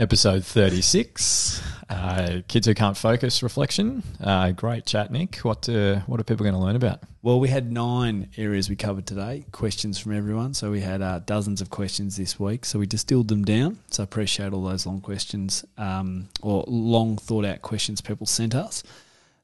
[0.00, 4.02] Episode 36, uh, Kids Who Can't Focus Reflection.
[4.18, 5.36] Uh, great chat, Nick.
[5.40, 7.00] What, uh, what are people going to learn about?
[7.20, 10.54] Well, we had nine areas we covered today, questions from everyone.
[10.54, 12.64] So we had uh, dozens of questions this week.
[12.64, 13.78] So we distilled them down.
[13.90, 18.54] So I appreciate all those long questions um, or long thought out questions people sent
[18.54, 18.82] us.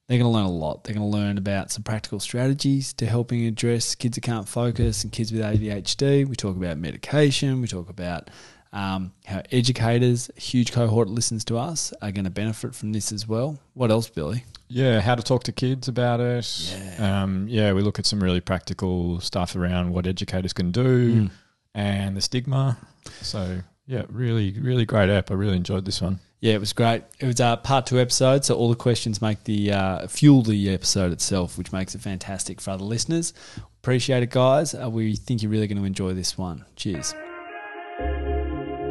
[0.09, 0.85] They're going to learn a lot.
[0.85, 5.05] They're going to learn about some practical strategies to helping address kids who can't focus
[5.05, 6.27] and kids with ADHD.
[6.27, 7.61] We talk about medication.
[7.61, 8.31] We talk about
[8.77, 13.27] um, how educators, huge cohort listens to us, are going to benefit from this as
[13.27, 13.59] well.
[13.73, 14.45] What else, Billy?
[14.69, 16.47] Yeah, how to talk to kids about it.
[16.71, 21.23] Yeah, um, yeah we look at some really practical stuff around what educators can do
[21.23, 21.31] mm.
[21.75, 22.77] and the stigma.
[23.23, 25.31] So, yeah, really, really great app.
[25.31, 26.21] I really enjoyed this one.
[26.41, 27.03] Yeah, it was great.
[27.19, 30.69] It was a part two episode, so all the questions make the uh, fuel the
[30.69, 33.33] episode itself, which makes it fantastic for other listeners.
[33.79, 34.75] Appreciate it, guys.
[34.75, 36.67] Uh, we think you're really going to enjoy this one.
[36.77, 37.15] Cheers.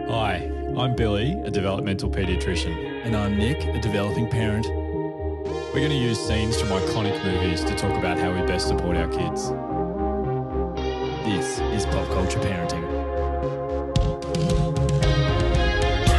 [0.07, 3.03] Hi, I'm Billy, a developmental paediatrician.
[3.05, 4.67] And I'm Nick, a developing parent.
[4.67, 8.97] We're going to use scenes from iconic movies to talk about how we best support
[8.97, 9.49] our kids.
[11.25, 12.85] This is Pop Culture Parenting.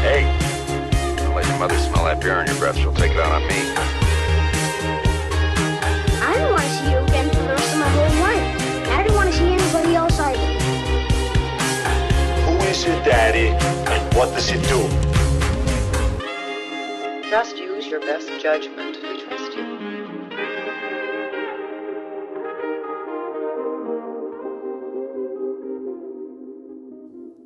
[0.01, 2.77] Hey, don't let your mother smell that beer on your breath.
[2.77, 4.06] She'll take it out on me.
[12.87, 13.51] Your daddy?
[14.17, 14.89] What does he do?
[17.29, 18.97] Just use your best judgment.
[19.03, 19.77] We trust you.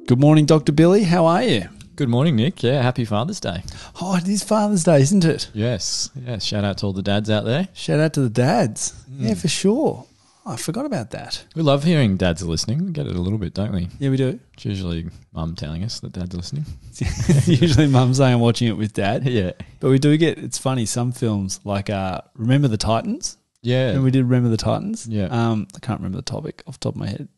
[0.07, 0.73] Good morning, Dr.
[0.73, 1.05] Billy.
[1.05, 1.69] How are you?
[1.97, 2.63] Good morning, Nick.
[2.63, 3.63] Yeah, happy Father's Day.
[4.01, 5.51] Oh, it is Father's Day, isn't it?
[5.55, 6.11] Yes.
[6.27, 6.45] Yes.
[6.45, 7.69] Shout out to all the dads out there.
[7.73, 8.93] Shout out to the dads.
[9.11, 9.29] Mm.
[9.29, 10.07] Yeah, for sure.
[10.47, 11.45] I forgot about that.
[11.55, 12.87] We love hearing dads are listening.
[12.87, 13.89] We get it a little bit, don't we?
[13.99, 14.41] Yeah, we do.
[14.55, 16.65] It's usually mum telling us that dad's listening.
[17.47, 19.25] usually mum saying I'm watching it with dad.
[19.27, 19.53] Yeah.
[19.81, 23.37] But we do get, it's funny, some films like uh, Remember the Titans?
[23.63, 23.91] Yeah.
[23.91, 25.07] And we did Remember the Titans?
[25.07, 25.27] Yeah.
[25.27, 27.29] Um, I can't remember the topic off the top of my head.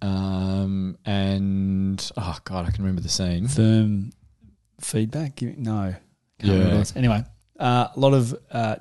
[0.00, 3.48] Um, and, oh, God, I can remember the scene.
[3.48, 4.10] Firm
[4.80, 5.42] feedback?
[5.42, 5.94] No.
[6.40, 6.84] yeah.
[6.94, 7.24] Anyway,
[7.58, 8.76] uh, a lot of uh,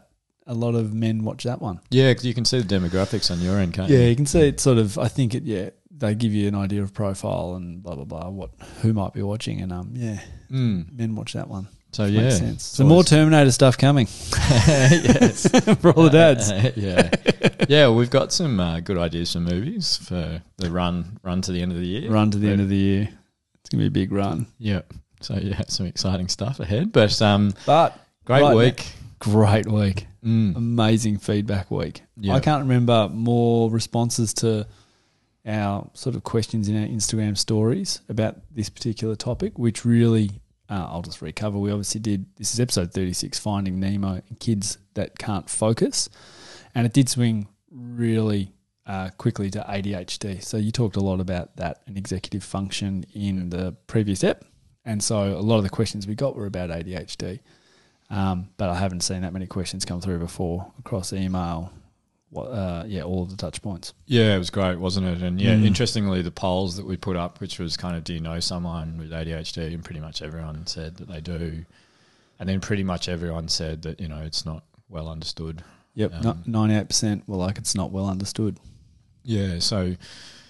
[0.47, 1.80] a lot of men watch that one.
[1.90, 4.03] Yeah, because you can see the demographics on your end, can't yeah, you?
[4.03, 4.97] Yeah, you can see it sort of.
[4.97, 5.44] I think it.
[5.44, 8.30] Yeah, they give you an idea of profile and blah blah blah.
[8.30, 10.19] What who might be watching and um yeah,
[10.52, 10.91] mm.
[10.96, 11.68] men watch that one.
[11.91, 12.63] So yeah, makes sense.
[12.63, 14.08] So more Terminator stuff coming.
[14.31, 15.47] yes,
[15.81, 16.52] for all the dads.
[16.75, 17.09] yeah,
[17.68, 17.90] yeah.
[17.90, 21.72] We've got some uh, good ideas for movies for the run run to the end
[21.72, 22.12] of the year.
[22.12, 23.09] Run to the end of the year.
[23.59, 24.47] It's gonna be a big run.
[24.59, 24.94] Yep.
[25.22, 26.91] So yeah, some exciting stuff ahead.
[26.91, 28.79] But um, but great right week.
[28.79, 30.07] Now, great week.
[30.23, 30.55] Mm.
[30.55, 32.03] Amazing feedback week.
[32.35, 34.67] I can't remember more responses to
[35.45, 40.88] our sort of questions in our Instagram stories about this particular topic, which really, uh,
[40.89, 41.57] I'll just recover.
[41.57, 46.09] We obviously did, this is episode 36, Finding Nemo and Kids That Can't Focus.
[46.75, 48.51] And it did swing really
[48.85, 50.44] uh, quickly to ADHD.
[50.44, 54.44] So you talked a lot about that and executive function in the previous ep.
[54.85, 57.39] And so a lot of the questions we got were about ADHD.
[58.09, 61.72] Um, but I haven't seen that many questions come through before across email.
[62.29, 63.94] What, uh, yeah, all of the touch points.
[64.06, 65.22] Yeah, it was great, wasn't it?
[65.22, 65.66] And yeah, mm.
[65.66, 68.97] interestingly, the polls that we put up, which was kind of, do you know someone
[68.97, 69.73] with ADHD?
[69.73, 71.66] And pretty much everyone said that they do.
[72.40, 75.63] And then pretty much everyone said that, you know, it's not well understood.
[75.96, 78.59] Yep, um, 98% were like, it's not well understood.
[79.23, 79.96] Yeah, so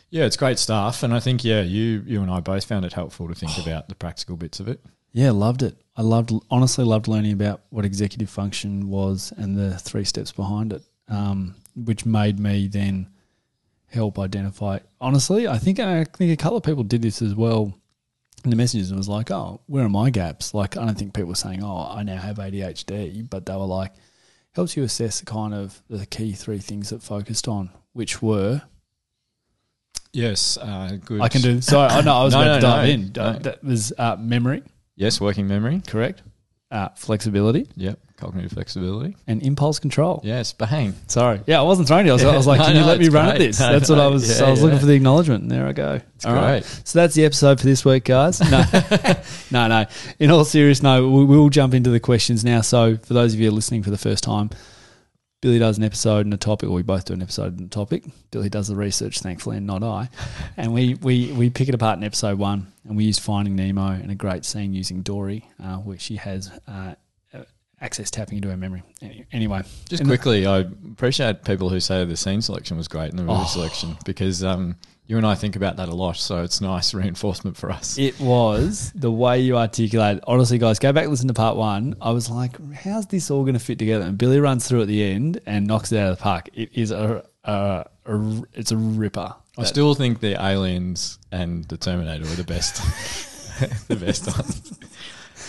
[0.10, 1.04] yeah, it's great stuff.
[1.04, 3.88] And I think, yeah, you, you and I both found it helpful to think about
[3.88, 4.82] the practical bits of it.
[5.14, 5.78] Yeah, loved it.
[5.96, 10.74] I loved, honestly, loved learning about what executive function was and the three steps behind
[10.74, 13.08] it, um, which made me then
[13.88, 14.80] help identify.
[15.02, 17.74] Honestly, I think I think a couple of people did this as well.
[18.44, 21.16] In the messages, and was like, "Oh, where are my gaps?" Like, I don't think
[21.16, 23.94] people were saying, "Oh, I now have ADHD," but they were like,
[24.58, 28.62] helps you assess the kind of the key three things that focused on, which were
[30.14, 31.22] Yes, uh, good.
[31.22, 31.62] I can do.
[31.62, 33.36] Sorry, I know I was no, about no, to dive no, in.
[33.36, 34.64] Uh, that was uh, memory,
[34.98, 35.82] Yes, working memory.
[35.88, 36.22] correct?
[36.70, 39.16] Uh, flexibility Yep, cognitive flexibility.
[39.26, 40.20] and impulse control.
[40.26, 40.94] Yes, bang.
[41.08, 42.12] Sorry, yeah, I wasn't throwing you.
[42.12, 43.72] I was, I was like, No, "Can you no, let me run at this?" No,
[43.72, 44.38] That's what I was.
[44.38, 45.44] yeah, I was looking for the acknowledgement.
[45.44, 46.02] And there I go.
[46.16, 46.66] It's great.
[46.84, 48.42] So that's the episode for this week, guys.
[48.52, 48.66] No,
[49.52, 49.86] no, no.
[50.20, 51.10] In all seriousness, no.
[51.10, 52.60] We will jump into the questions now.
[52.60, 54.50] So for those of you listening for the first time,
[55.42, 57.70] Billy does an episode and a topic, or we both do an episode and a
[57.70, 58.04] topic.
[58.32, 60.10] Billy does the research, thankfully, and not I.
[60.58, 63.90] And we, we, we pick it apart in episode one, and we use Finding Nemo
[63.92, 66.96] and a great scene using Dory, uh, where she has uh,
[67.80, 68.82] access tapping into her memory.
[69.32, 70.60] Anyway, Just quickly, I
[70.92, 73.46] appreciate people who say the scene selection was great and the movie Oh.
[73.46, 74.76] selection because um,
[75.08, 76.18] you and I think about that a lot.
[76.18, 77.98] So it's nice reinforcement for us.
[77.98, 80.20] It was the way you articulate.
[80.28, 81.96] Honestly, guys, go back and listen to part one.
[82.02, 84.88] I was like, "How's this all going to fit together?" And Billy runs through at
[84.88, 86.50] the end and knocks it out of the park.
[86.54, 89.34] It is a, a, a it's a ripper.
[89.60, 92.78] I still think the Aliens and the Terminator were the best,
[93.88, 94.78] the best ones.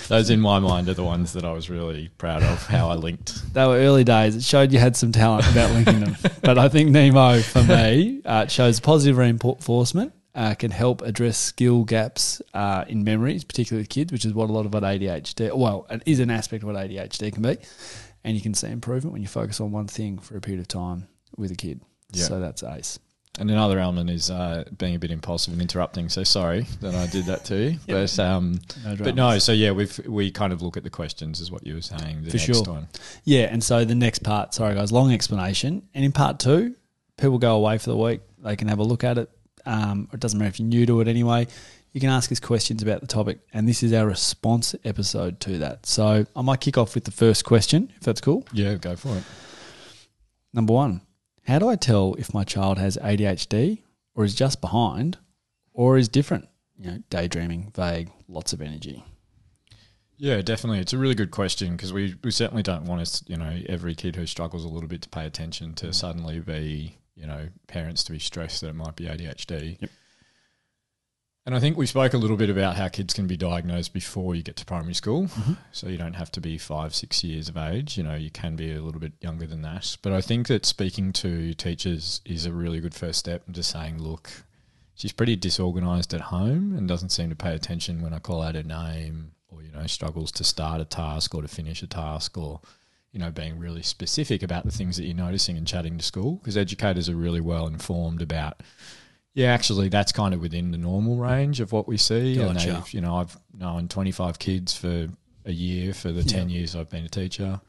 [0.08, 2.94] Those in my mind are the ones that I was really proud of how I
[2.94, 3.52] linked.
[3.52, 4.34] They were early days.
[4.34, 6.16] It showed you had some talent about linking them.
[6.42, 10.14] But I think Nemo, for me, uh, shows positive reinforcement.
[10.34, 14.48] Uh, can help address skill gaps uh, in memories, particularly with kids, which is what
[14.48, 17.56] a lot of what ADHD, well, it is an aspect of what ADHD can be.
[18.22, 20.68] And you can see improvement when you focus on one thing for a period of
[20.68, 21.80] time with a kid.
[22.12, 22.24] Yeah.
[22.24, 23.00] So that's ace.
[23.38, 26.08] And another element is uh, being a bit impulsive and interrupting.
[26.08, 29.38] So sorry that I did that to you, but um, No but no.
[29.38, 32.24] So yeah, we've we kind of look at the questions, is what you were saying.
[32.24, 32.74] The For next sure.
[32.74, 32.88] one.
[33.24, 35.82] Yeah, and so the next part, sorry guys, long explanation.
[35.94, 36.74] And in part two,
[37.16, 38.20] people go away for the week.
[38.38, 39.30] They can have a look at it.
[39.64, 41.46] Um, it doesn't matter if you're new to it anyway.
[41.92, 45.58] You can ask us questions about the topic, and this is our response episode to
[45.58, 45.86] that.
[45.86, 48.44] So I might kick off with the first question, if that's cool.
[48.52, 49.24] Yeah, go for it.
[50.52, 51.00] Number one,
[51.48, 53.82] how do I tell if my child has ADHD
[54.14, 55.16] or is just behind
[55.72, 56.46] or is different?
[56.78, 59.02] You know, daydreaming, vague, lots of energy.
[60.18, 60.80] Yeah, definitely.
[60.80, 63.94] It's a really good question because we, we certainly don't want us, you know, every
[63.94, 65.94] kid who struggles a little bit to pay attention to mm.
[65.94, 69.80] suddenly be, you know, parents to be stressed that it might be ADHD.
[69.80, 69.90] Yep.
[71.48, 74.34] And I think we spoke a little bit about how kids can be diagnosed before
[74.34, 75.28] you get to primary school.
[75.28, 75.54] Mm-hmm.
[75.72, 77.96] So you don't have to be five, six years of age.
[77.96, 79.96] You know, you can be a little bit younger than that.
[80.02, 83.96] But I think that speaking to teachers is a really good first step into saying,
[83.96, 84.30] look,
[84.94, 88.54] she's pretty disorganized at home and doesn't seem to pay attention when I call out
[88.54, 92.36] her name or, you know, struggles to start a task or to finish a task
[92.36, 92.60] or,
[93.10, 96.34] you know, being really specific about the things that you're noticing and chatting to school
[96.42, 98.62] because educators are really well informed about,
[99.38, 102.40] yeah, actually, that's kind of within the normal range of what we see.
[102.40, 102.72] And Gotcha.
[102.72, 105.06] they've, you know, I've known 25 kids for
[105.44, 107.60] a year for the 10 years I've been a teacher.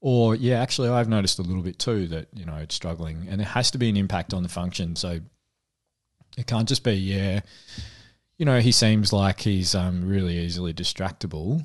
[0.00, 3.38] Or, yeah, actually, I've noticed a little bit too that, you know, it's struggling and
[3.38, 4.96] there has to be an impact on the function.
[4.96, 5.20] So
[6.36, 7.42] it can't just be, yeah,
[8.36, 11.64] you know, he seems like he's um, really easily distractible,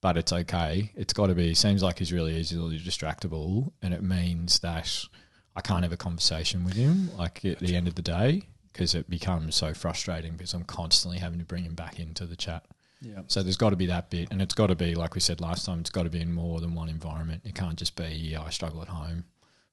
[0.00, 0.92] but it's okay.
[0.94, 3.70] It's got to be, seems like he's really easily distractible.
[3.82, 5.04] And it means that
[5.54, 8.44] I can't have a conversation with him, like at the end of the day,
[8.78, 12.36] because it becomes so frustrating because I'm constantly having to bring him back into the
[12.36, 12.64] chat.
[13.02, 13.22] Yeah.
[13.26, 15.40] So there's got to be that bit, and it's got to be like we said
[15.40, 15.80] last time.
[15.80, 17.42] It's got to be in more than one environment.
[17.44, 19.24] It can't just be yeah, I struggle at home,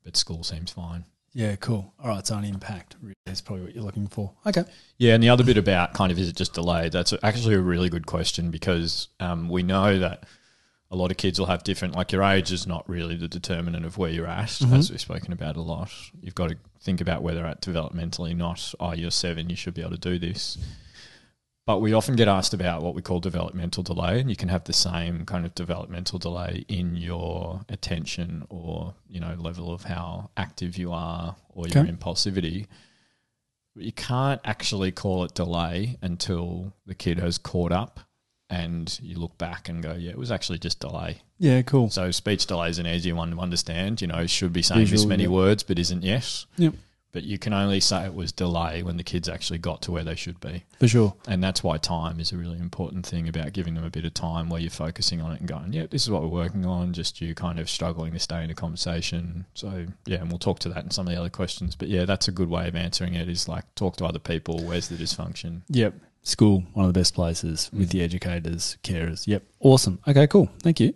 [0.03, 1.05] but school seems fine.
[1.33, 1.93] Yeah, cool.
[2.01, 4.31] All right, so an impact really is probably what you're looking for.
[4.47, 4.63] Okay.
[4.97, 6.91] Yeah, and the other bit about kind of is it just delayed?
[6.91, 10.23] That's actually a really good question because um, we know that
[10.89, 11.95] a lot of kids will have different.
[11.95, 15.33] Like your age is not really the determinant of where you're at, as we've spoken
[15.33, 15.91] about a lot.
[16.21, 19.81] You've got to think about whether at developmentally, not oh you're seven, you should be
[19.81, 20.57] able to do this.
[21.65, 24.65] But we often get asked about what we call developmental delay, and you can have
[24.65, 30.29] the same kind of developmental delay in your attention or you know level of how
[30.37, 31.91] active you are or your Okay.
[31.91, 32.67] impulsivity.
[33.75, 37.99] But you can't actually call it delay until the kid has caught up
[38.49, 41.23] and you look back and go, yeah, it was actually just delay.
[41.37, 41.89] Yeah, cool.
[41.89, 44.01] So speech delay is an easier one to understand.
[44.01, 46.45] You know, should be saying this many words but isn't yes.
[46.57, 46.75] Yep.
[47.15, 50.03] But you can only say it was delay when the kids actually got to where
[50.03, 50.65] they should be.
[50.79, 51.15] For sure.
[51.29, 54.13] And that's why time is a really important thing about giving them a bit of
[54.13, 56.91] time where you're focusing on it and going, yeah, this is what we're working on,
[56.91, 59.45] just you kind of struggling to stay in a conversation.
[59.53, 61.73] So, yeah, and we'll talk to that in some of the other questions.
[61.73, 64.59] But yeah, that's a good way of answering it is like talk to other people.
[64.65, 65.61] Where's the dysfunction?
[65.69, 65.93] Yep.
[66.25, 69.27] School, one of the best places with the educators, carers.
[69.27, 69.43] Yep.
[69.59, 69.99] Awesome.
[70.07, 70.49] Okay, cool.
[70.63, 70.91] Thank you.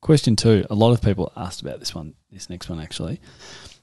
[0.00, 0.66] Question two.
[0.68, 3.20] A lot of people asked about this one, this next one actually.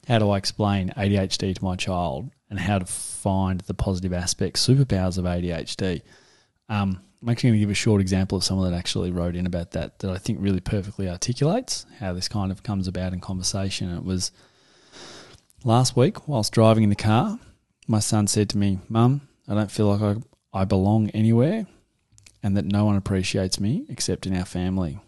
[0.05, 4.67] How do I explain ADHD to my child and how to find the positive aspects,
[4.67, 6.01] superpowers of ADHD?
[6.67, 9.45] Um, I'm actually going to give a short example of someone that actually wrote in
[9.45, 13.21] about that that I think really perfectly articulates how this kind of comes about in
[13.21, 13.95] conversation.
[13.95, 14.33] It was
[15.63, 17.39] last week whilst driving in the car,
[17.87, 21.67] my son said to me, Mum, I don't feel like I, I belong anywhere
[22.41, 24.99] and that no one appreciates me except in our family.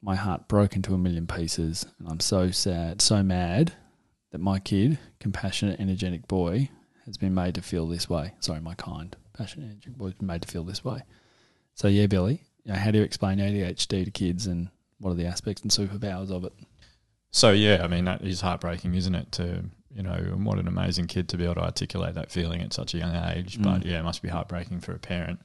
[0.00, 3.72] My heart broke into a million pieces and I'm so sad, so mad
[4.30, 6.70] that my kid, compassionate, energetic boy,
[7.04, 8.32] has been made to feel this way.
[8.40, 11.02] Sorry, my kind, passionate, energetic boy has been made to feel this way.
[11.74, 14.68] So, yeah, Billy, you know, how do you explain ADHD to kids and
[14.98, 16.52] what are the aspects and superpowers of it?
[17.30, 19.32] So, yeah, I mean, that is heartbreaking, isn't it?
[19.32, 22.60] To, you know, and what an amazing kid to be able to articulate that feeling
[22.62, 23.60] at such a young age.
[23.60, 23.86] But mm.
[23.86, 25.40] yeah, it must be heartbreaking for a parent.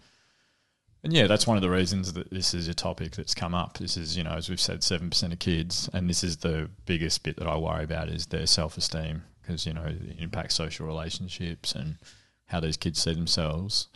[1.03, 3.77] And yeah, that's one of the reasons that this is a topic that's come up.
[3.77, 7.23] This is, you know, as we've said, 7% of kids, and this is the biggest
[7.23, 10.87] bit that I worry about is their self esteem because, you know, it impacts social
[10.87, 11.97] relationships and
[12.47, 13.87] how these kids see themselves.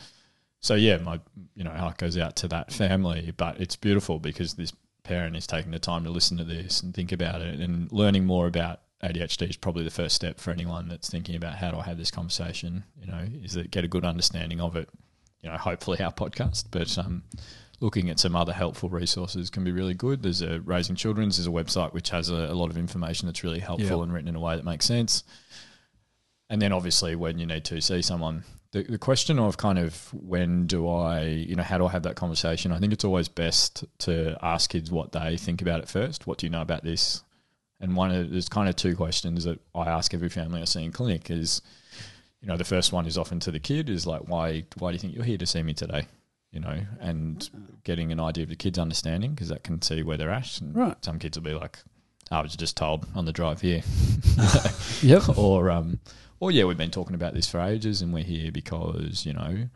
[0.59, 1.19] So yeah, my,
[1.55, 4.71] you know, heart goes out to that family, but it's beautiful because this
[5.03, 8.25] parent is taking the time to listen to this and think about it and learning
[8.25, 11.77] more about ADHD is probably the first step for anyone that's thinking about how do
[11.77, 14.89] I have this conversation, you know, is that get a good understanding of it
[15.41, 17.23] you know, hopefully our podcast, but um,
[17.79, 20.21] looking at some other helpful resources can be really good.
[20.21, 23.43] There's a Raising Children's is a website which has a, a lot of information that's
[23.43, 24.03] really helpful Yeah.
[24.03, 25.23] and written in a way that makes sense.
[26.49, 30.13] And then obviously when you need to see someone, the, the question of kind of
[30.13, 32.71] when do I, you know, how do I have that conversation?
[32.71, 36.27] I think it's always best to ask kids what they think about it first.
[36.27, 37.23] What do you know about this?
[37.81, 40.83] And one of there's kind of two questions that I ask every family I see
[40.83, 41.61] in clinic is,
[42.39, 44.93] you know, the first one is often to the kid is like, why, why do
[44.93, 46.05] you think you're here to see me today?
[46.51, 47.49] You know, and
[47.83, 50.61] getting an idea of the kid's understanding because that can see where they're at.
[50.61, 51.03] And Right.
[51.03, 51.79] Some kids will be like,
[52.29, 53.81] I was just told on the drive here,
[55.01, 55.29] Yep.
[55.37, 55.99] or um,
[56.39, 59.67] or yeah, we've been talking about this for ages, and we're here because you know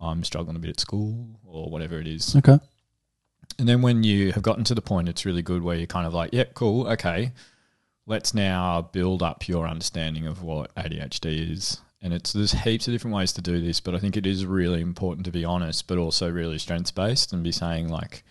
[0.00, 2.36] I'm struggling a bit at school or whatever it is.
[2.36, 2.58] Okay.
[3.58, 6.06] And then when you have gotten to the point, it's really good where you're kind
[6.06, 7.32] of like, yep, cool, okay.
[8.06, 11.80] Let's now build up your understanding of what ADHD is.
[12.02, 14.46] And it's there's heaps of different ways to do this, but I think it is
[14.46, 18.22] really important to be honest, but also really strengths based and be saying like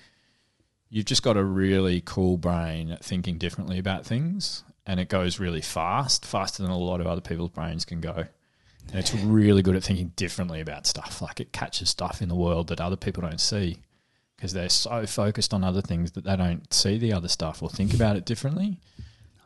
[0.89, 5.61] you've just got a really cool brain thinking differently about things and it goes really
[5.61, 8.27] fast, faster than a lot of other people's brains can go.
[8.89, 11.21] And it's really good at thinking differently about stuff.
[11.21, 13.79] Like it catches stuff in the world that other people don't see
[14.35, 17.69] because they're so focused on other things that they don't see the other stuff or
[17.69, 18.79] think about it differently.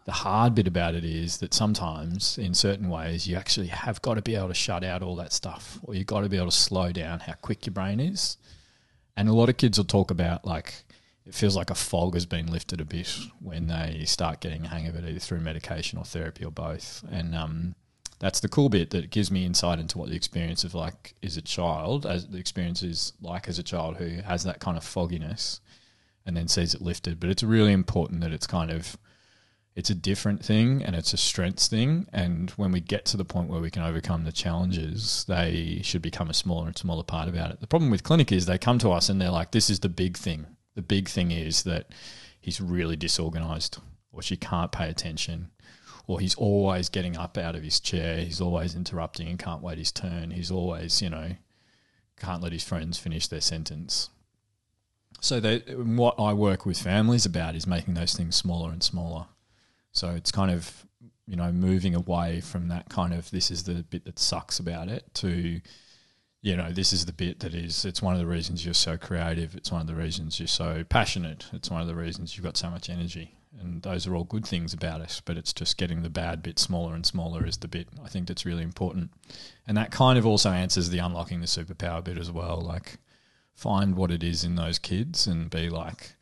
[0.06, 4.16] The hard bit about it is that sometimes, in certain ways, you actually have got
[4.16, 6.50] to be able to shut out all that stuff, or you've got to be able
[6.50, 8.38] to slow down how quick your brain is.
[9.16, 10.84] And a lot of kids will talk about like
[11.30, 14.68] it feels like a fog has been lifted a bit when they start getting a
[14.70, 17.04] hang of it, either through medication or therapy or both.
[17.12, 17.76] And um,
[18.20, 21.38] that's the cool bit that gives me insight into what the experience of like is
[21.38, 24.84] a child, as the experience is like as a child who has that kind of
[24.84, 25.62] fogginess,
[26.26, 27.20] and then sees it lifted.
[27.20, 28.98] But it's really important that it's kind of
[29.76, 32.08] it's a different thing and it's a strengths thing.
[32.12, 36.02] And when we get to the point where we can overcome the challenges, they should
[36.02, 37.62] become a smaller and smaller part about it.
[37.62, 39.88] The problem with clinic is they come to us and they're like, this is the
[39.88, 40.48] big thing.
[40.76, 41.88] The big thing is that
[42.42, 43.78] he's really disorganized
[44.12, 45.52] or she can't pay attention
[46.10, 48.18] or he's always getting up out of his chair.
[48.18, 50.32] He's always interrupting and can't wait his turn.
[50.32, 51.34] He's always, you know,
[52.20, 54.10] can't let his friends finish their sentence.
[55.22, 59.28] So they, what I work with families about is making those things smaller and smaller.
[59.92, 60.84] So it's kind of,
[61.28, 64.88] you know, moving away from that kind of this is the bit that sucks about
[64.88, 65.62] it to,
[66.42, 68.98] you know, this is the bit that is, it's one of the reasons you're so
[68.98, 69.56] creative.
[69.56, 71.46] It's one of the reasons you're so passionate.
[71.54, 73.36] It's one of the reasons you've got so much energy.
[73.60, 76.58] And those are all good things about it, but it's just getting the bad bit
[76.60, 79.12] smaller and smaller is the bit I think that's really important.
[79.68, 82.62] And that kind of also answers the unlocking the superpower bit as well.
[82.62, 82.98] Like,
[83.54, 86.16] find what it is in those kids and be like,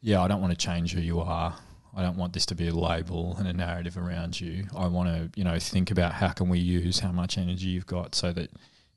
[0.00, 1.56] yeah, I don't want to change who you are.
[1.96, 4.66] I don't want this to be a label and a narrative around you.
[4.76, 7.86] I want to, you know, think about how can we use how much energy you've
[7.86, 8.50] got so that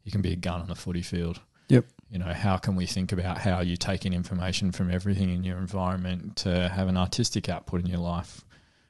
[0.04, 1.40] you can be a gun on the footy field.
[1.70, 1.86] Yep.
[2.12, 5.46] You know, how can we think about how you take in information from everything in
[5.46, 8.44] your environment to have an artistic output in your life?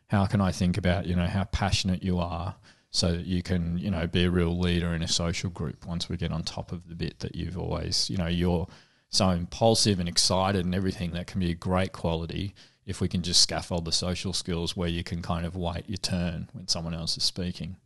[0.07, 2.55] How can I think about, you know, how passionate you are
[2.89, 6.09] so that you can, you know, be a real leader in a social group once
[6.09, 8.67] we get on top of the bit that you've always, you know, you're
[9.09, 12.55] so impulsive and excited and everything that can be a great quality
[12.87, 15.97] if we can just scaffold the social skills where you can kind of wait your
[15.97, 17.77] turn when someone else is speaking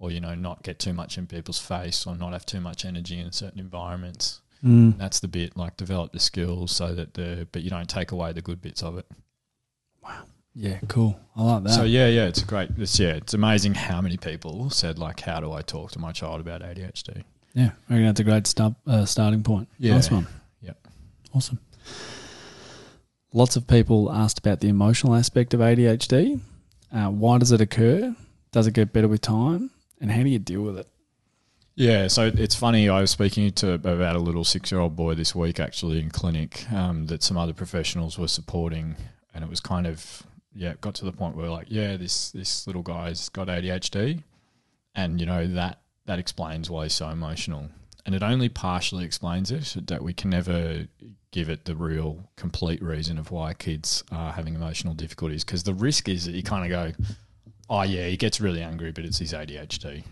[0.00, 2.84] or you know not get too much in people's face or not have too much
[2.84, 4.96] energy in certain environments Mm.
[4.96, 8.32] that's the bit like develop the skills so that the but you don't take away
[8.32, 9.06] the good bits of it
[10.04, 10.22] Wow.
[10.54, 11.18] Yeah, cool.
[11.34, 11.70] I like that.
[11.70, 15.20] so yeah yeah it's a great it's yeah it's amazing how many people said like
[15.20, 18.46] how do i talk to my child about adhd yeah, I reckon that's a great
[18.46, 19.68] start, uh, starting point.
[19.78, 19.92] Yeah.
[19.96, 20.26] Nice one.
[20.62, 20.88] Yep.
[21.34, 21.58] Awesome.
[23.34, 26.40] Lots of people asked about the emotional aspect of ADHD.
[26.90, 28.14] Uh, why does it occur?
[28.52, 29.70] Does it get better with time?
[30.00, 30.88] And how do you deal with it?
[31.74, 32.88] Yeah, so it's funny.
[32.88, 37.06] I was speaking to about a little six-year-old boy this week, actually in clinic, um,
[37.06, 38.96] that some other professionals were supporting,
[39.32, 40.22] and it was kind of
[40.54, 44.22] yeah, it got to the point where like, yeah, this this little guy's got ADHD,
[44.94, 47.70] and you know that that explains why he's so emotional,
[48.04, 49.74] and it only partially explains it.
[49.86, 50.88] That we can never
[51.30, 55.72] give it the real complete reason of why kids are having emotional difficulties, because the
[55.72, 57.04] risk is that you kind of go,
[57.70, 60.04] oh yeah, he gets really angry, but it's his ADHD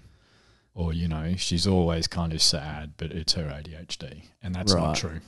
[0.75, 4.81] or you know she's always kind of sad but it's her ADHD and that's Right.
[4.83, 5.21] not true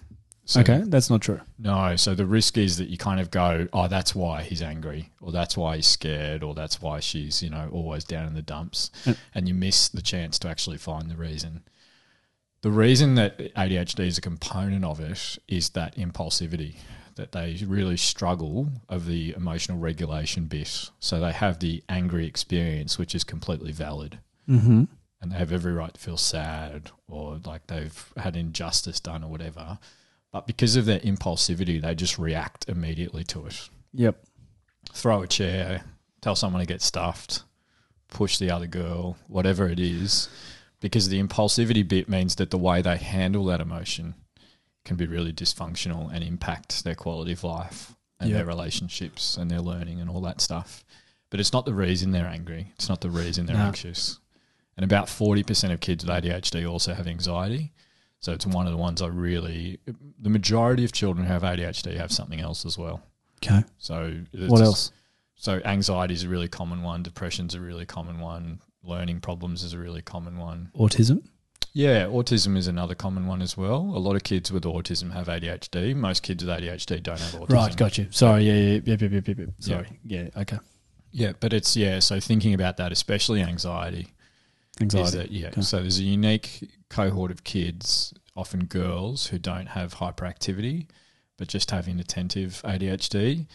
[0.44, 1.40] So okay, that's not true.
[1.58, 5.10] No, so the risk is that you kind of go, oh, that's why he's angry,
[5.20, 8.42] or that's why he's scared, or that's why she's, you know, always down in the
[8.42, 8.90] dumps,
[9.36, 11.62] and you miss the chance to actually find the reason.
[12.62, 16.74] The reason that ADHD is a component of it is that impulsivity,
[17.14, 20.90] that they really struggle of the emotional regulation bit.
[20.98, 24.18] So they have the angry experience, which is completely valid
[24.48, 24.84] Mm-hmm.
[25.22, 29.30] And they have every right to feel sad or like they've had injustice done or
[29.30, 29.78] whatever.
[30.32, 33.68] But because of their impulsivity, they just react immediately to it.
[33.92, 34.22] Yep.
[34.92, 35.84] Throw a chair,
[36.20, 37.44] tell someone to get stuffed,
[38.08, 40.28] push the other girl, whatever it is.
[40.80, 44.14] Because the impulsivity bit means that the way they handle that emotion
[44.84, 48.36] can be really dysfunctional and impact their quality of life and Yep.
[48.38, 50.82] their relationships and their learning and all that stuff.
[51.30, 52.72] But it's not the reason they're angry.
[52.74, 53.66] It's not the reason they're No.
[53.66, 54.18] anxious.
[54.76, 57.72] And about 40% of kids with ADHD also have anxiety.
[58.20, 59.78] So it's one of the ones I really,
[60.20, 63.02] the majority of children who have ADHD have something else as well.
[63.44, 63.64] Okay.
[63.78, 64.92] So What just- else?
[65.36, 67.02] So anxiety is a really common one.
[67.02, 68.60] Depression's a really common one.
[68.84, 70.70] Learning problems is a really common one.
[70.76, 71.24] Autism.
[71.74, 73.80] Yeah, autism is another common one as well.
[73.80, 75.94] A lot of kids with autism have ADHD.
[75.96, 77.48] Most kids with ADHD don't have autism.
[77.50, 77.76] Right.
[77.76, 78.06] Got you.
[78.10, 78.44] Sorry.
[78.44, 78.52] Yeah.
[78.52, 78.80] Yeah.
[78.84, 79.38] yeah, yeah, yeah, Yep.
[79.38, 79.48] yep.
[79.58, 79.98] Sorry.
[80.04, 80.28] Yeah.
[80.36, 80.58] Okay.
[81.10, 81.98] Yeah, but it's yeah.
[81.98, 84.08] So thinking about that, especially anxiety,
[84.80, 85.18] Anxiety.
[85.18, 85.48] that yeah.
[85.48, 85.60] Okay.
[85.60, 90.86] So there's a unique cohort of kids, often girls, who don't have hyperactivity,
[91.36, 93.46] but just have inattentive ADHD.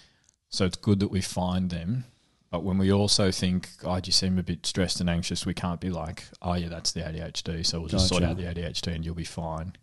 [0.49, 2.05] So it's good that we find them.
[2.49, 5.81] But when we also think, oh, just seem a bit stressed and anxious, we can't
[5.81, 7.65] be like, oh, yeah, that's the ADHD.
[7.65, 9.73] So we'll just sort out the ADHD and you'll be fine.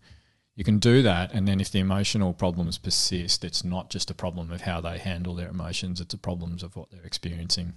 [0.57, 1.33] You can do that.
[1.35, 4.99] And then if the emotional problems persist, it's not just a problem of how they
[4.99, 7.75] handle their emotions, it's a problems of what they're experiencing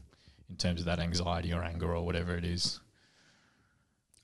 [0.49, 2.79] in terms of that anxiety or anger or whatever it is.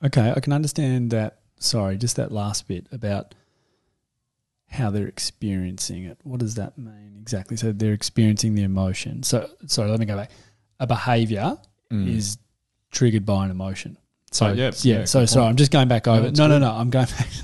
[0.03, 1.39] Okay, I can understand that.
[1.60, 3.33] Sorry, just that last bit about
[4.69, 6.17] how they're experiencing it.
[6.24, 7.55] What does that mean exactly?
[7.57, 9.24] So they're experiencing the emotion.
[9.24, 10.31] So, sorry, let me go back.
[10.79, 11.57] A behavior
[11.91, 12.07] Mm.
[12.10, 12.38] is
[12.91, 13.98] triggered by an emotion.
[14.31, 15.45] So, Oh, yeah, yeah, yeah, so sorry.
[15.48, 16.22] I'm just going back over.
[16.24, 17.29] that's No, no, no, I'm going back.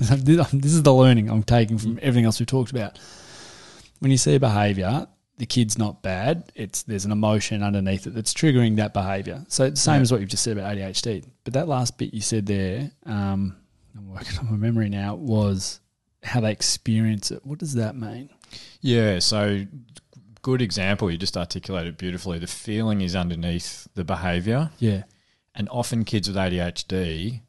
[0.50, 2.98] this is the learning I'm taking from everything else we've talked about.
[4.00, 5.06] When you see a behavior,
[5.40, 6.52] the kid's not bad.
[6.54, 9.42] It's there's an emotion underneath it that's triggering that behavior.
[9.48, 10.00] So the same Yeah.
[10.02, 11.24] as what you've just said about ADHD.
[11.44, 13.56] But that last bit you said there, um,
[13.96, 15.80] I'm working on my memory now, was
[16.22, 17.44] how they experience it.
[17.46, 18.28] What does that mean?
[18.82, 19.64] Yeah, so
[20.42, 21.10] good example.
[21.10, 22.38] You just articulated beautifully.
[22.38, 25.04] The feeling is underneath the behavior, Yeah.
[25.54, 27.40] and often kids with ADHD,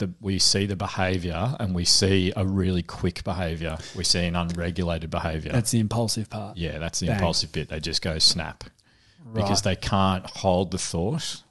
[0.00, 3.78] the, we see the behavior and we see a really quick behavior.
[3.94, 5.52] We see an unregulated behavior.
[5.52, 6.56] That's the impulsive part.
[6.56, 7.16] yeah, that's the Bang.
[7.16, 7.68] impulsive bit.
[7.68, 8.64] They just go snap
[9.32, 11.42] because they can't hold the thought.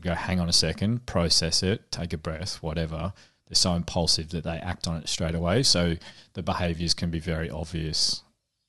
[0.00, 3.14] Go, hang on a second, process it, take a breath, whatever.
[3.48, 5.62] They're so impulsive that they act on it straight away.
[5.62, 5.96] So
[6.34, 8.23] the behaviors can be very obvious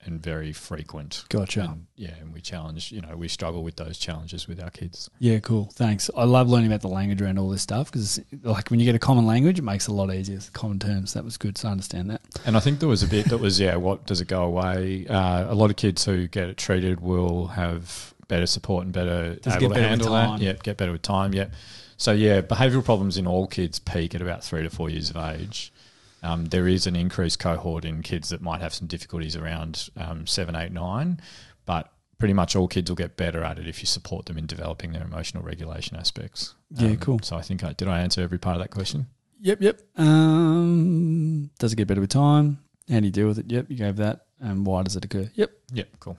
[0.06, 1.24] and very frequent.
[1.28, 1.62] Gotcha.
[1.62, 5.10] And, yeah, and we challenge, you know, we struggle with those challenges with our kids.
[5.18, 5.70] Yeah, cool.
[5.74, 6.10] Thanks.
[6.16, 8.94] I love learning about the language around all this stuff because, like, when you get
[8.94, 10.38] a common language, it makes it a lot easier.
[10.52, 11.14] Common terms.
[11.14, 11.58] That was good.
[11.58, 12.20] So I understand that.
[12.44, 15.06] And I think there was a bit that was, yeah, what does it go away?
[15.06, 19.36] Uh, a lot of kids who get it treated will have better support and better
[19.36, 20.38] Does able get to better with handle time?
[20.38, 20.44] that.
[20.44, 21.32] Yep, get better with time.
[21.32, 21.52] Yep.
[21.96, 25.16] So yeah, behavioural problems in all kids peak at about three to four years of
[25.16, 25.72] age.
[26.22, 30.26] Um, there is an increased cohort in kids that might have some difficulties around um,
[30.26, 31.20] seven, eight, nine,
[31.66, 34.46] but pretty much all kids will get better at it if you support them in
[34.46, 36.54] developing their emotional regulation aspects.
[36.70, 37.18] Yeah, Um, cool.
[37.22, 39.06] So I think I did I answer every part of that question?
[39.40, 39.80] Yep, yep.
[39.96, 42.58] Um, does it get better with time?
[42.90, 43.50] How do you deal with it?
[43.50, 44.26] Yep, you gave that.
[44.40, 45.30] And why does it occur?
[45.34, 45.50] Yep.
[45.72, 46.18] Yep, cool.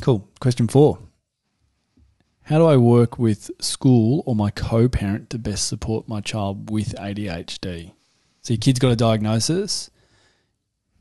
[0.00, 0.28] Cool.
[0.40, 0.98] Question four.
[2.42, 6.70] How do I work with school or my co parent to best support my child
[6.70, 7.92] with ADHD?
[8.44, 9.90] So your kid's got a diagnosis.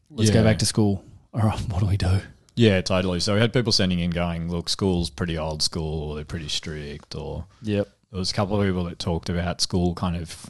[0.10, 1.04] Let's go back to school.
[1.34, 2.20] All right, what do we do?
[2.56, 3.20] Yeah, totally.
[3.20, 6.48] So we had people sending in going, look, school's pretty old school, or they're pretty
[6.48, 7.90] strict, or Yep.
[8.12, 10.50] there was a couple of people that talked about school kind of,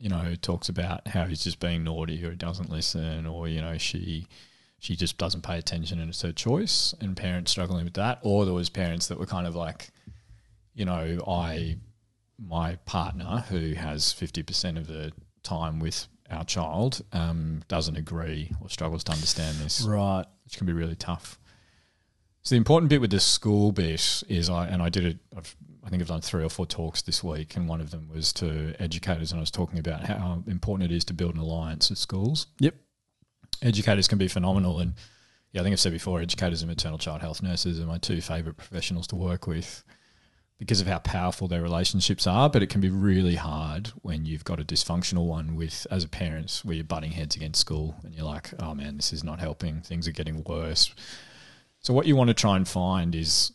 [0.00, 3.60] you know, talks about how he's just being naughty or he doesn't listen, or you
[3.60, 4.26] know, she
[4.80, 8.44] she just doesn't pay attention and it's her choice, and parents struggling with that, or
[8.44, 9.90] there was parents that were kind of like,
[10.74, 11.76] you know, I
[12.38, 18.52] my partner who has fifty percent of the time with our child um, doesn't agree
[18.60, 20.24] or struggles to understand this Right.
[20.44, 21.38] which can be really tough.
[22.42, 25.18] So the important bit with the school bit is I and I did it.
[25.36, 28.08] I've, I think I've done three or four talks this week, and one of them
[28.12, 31.40] was to educators, and I was talking about how important it is to build an
[31.40, 32.46] alliance with schools.
[32.60, 32.74] Yep.
[33.62, 34.94] Educators can be phenomenal, and
[35.52, 38.20] yeah, I think I've said before, educators and maternal child health nurses are my two
[38.20, 39.82] favourite professionals to work with.
[40.58, 44.44] Because of how powerful their relationships are, but it can be really hard when you've
[44.44, 48.12] got a dysfunctional one with as a parent where you're butting heads against school and
[48.14, 49.80] you're like, oh man, this is not helping.
[49.80, 50.92] Things are getting worse.
[51.80, 53.52] So what you want to try and find is,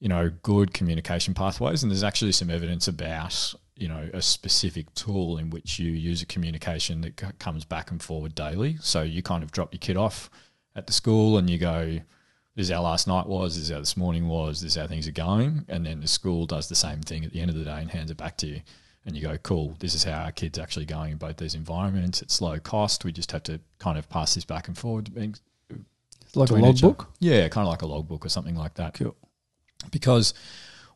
[0.00, 4.92] you know, good communication pathways, and there's actually some evidence about you know a specific
[4.94, 8.76] tool in which you use a communication that comes back and forward daily.
[8.80, 10.30] So you kind of drop your kid off
[10.74, 12.00] at the school and you go,
[12.58, 14.88] this is how last night was, this is how this morning was, this is how
[14.88, 15.64] things are going.
[15.68, 17.88] And then the school does the same thing at the end of the day and
[17.88, 18.62] hands it back to you.
[19.06, 22.20] And you go, cool, this is how our kids actually going in both these environments.
[22.20, 23.04] It's low cost.
[23.04, 25.14] We just have to kind of pass this back and forward.
[25.14, 25.36] being-
[26.34, 27.08] Like a logbook.
[27.20, 28.94] Yeah, kind of like a logbook or something like that.
[28.94, 29.14] Cool.
[29.92, 30.34] Because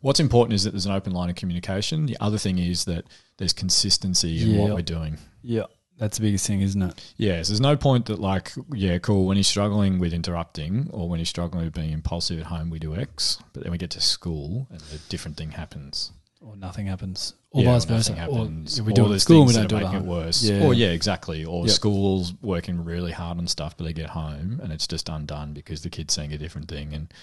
[0.01, 2.07] what's important is that there's an open line of communication.
[2.07, 3.05] The other thing is that
[3.38, 4.61] there's consistency in Yeah.
[4.62, 5.16] what we're doing.
[5.42, 5.66] Yeah,
[6.03, 7.12] that's the biggest thing, isn't it?
[7.17, 9.25] Yes, there's no point that like, yeah, cool.
[9.27, 12.81] When he's struggling with interrupting or when he's struggling with being impulsive at home, we
[12.81, 16.11] do X, but then we get to school and a different thing happens.
[16.41, 18.15] Or nothing happens, or Yeah, vice nothing versa.
[18.17, 18.81] happens.
[18.81, 19.97] Or we do it at school, and we don't do it at home.
[20.03, 20.43] it worse.
[20.43, 20.65] Yeah.
[20.65, 21.45] Or yeah, exactly.
[21.45, 21.71] Or Yep.
[21.77, 25.83] school's working really hard on stuff, but they get home and it's just undone because
[25.83, 26.93] the kid's saying a different thing.
[26.93, 27.15] And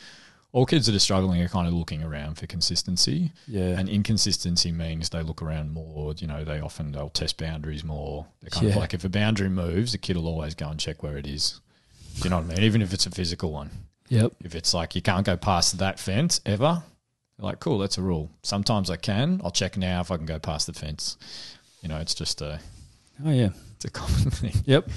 [0.51, 3.31] all kids that are struggling are kind of looking around for consistency.
[3.47, 3.77] Yeah.
[3.79, 6.13] And inconsistency means they look around more.
[6.17, 8.25] You know, they often they'll test boundaries more.
[8.41, 8.79] They're kind of Yeah.
[8.79, 11.59] like if a boundary moves, the kid will always go and check where it is.
[12.17, 12.63] Do you know what I mean?
[12.63, 13.69] Even if it's a physical one.
[14.09, 14.33] Yep.
[14.43, 16.81] If it's like you can't go past that fence ever,
[17.38, 18.31] like, cool, that's a rule.
[18.41, 19.39] Sometimes I can.
[19.43, 21.15] I'll check now if I can go past the fence.
[21.81, 22.59] You know, it's just a
[23.23, 23.49] Oh yeah.
[23.75, 24.53] it's a common thing.
[24.65, 24.89] Yep.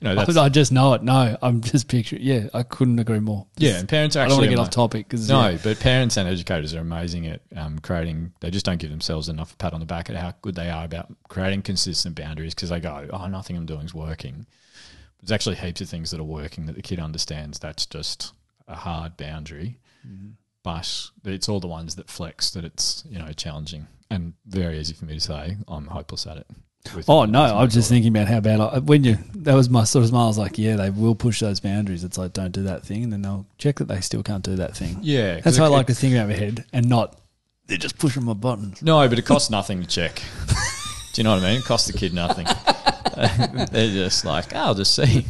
[0.00, 1.02] You know, that's I just know it.
[1.02, 2.20] No, I'm just picturing.
[2.22, 3.46] Yeah, I couldn't agree more.
[3.56, 3.78] yeah.
[3.78, 6.18] And parents are I don't actually want to get off topic because No, but parents
[6.18, 8.32] and educators are amazing at um, creating.
[8.40, 10.68] They just don't give themselves enough a pat on the back at how good they
[10.68, 14.46] are about creating consistent boundaries because they go, "Oh, nothing I'm doing is working."
[15.20, 17.58] There's actually heaps of things that are working that the kid understands.
[17.58, 18.32] That's just
[18.68, 20.32] a hard boundary, Mm-hmm.
[20.62, 24.92] but it's all the ones that flex that it's you know challenging and very easy
[24.94, 25.56] for me to say.
[25.66, 26.46] I'm hopeless at it.
[27.08, 29.84] Oh no, I was just thinking about how bad I when you that was my
[29.84, 30.24] sort of smile.
[30.24, 32.04] I was like, yeah, they will push those boundaries.
[32.04, 34.56] It's like don't do that thing, and then they'll check that they still can't do
[34.56, 34.98] that thing.
[35.02, 37.18] Yeah, That's it- how I like it- to think about my head, and not
[37.66, 38.80] they're just pushing my buttons.
[38.82, 40.22] No, but it costs nothing to check.
[41.12, 41.58] Do you know what I mean?
[41.60, 42.46] It costs the kid nothing.
[43.72, 45.24] They're just like, oh, I'll just see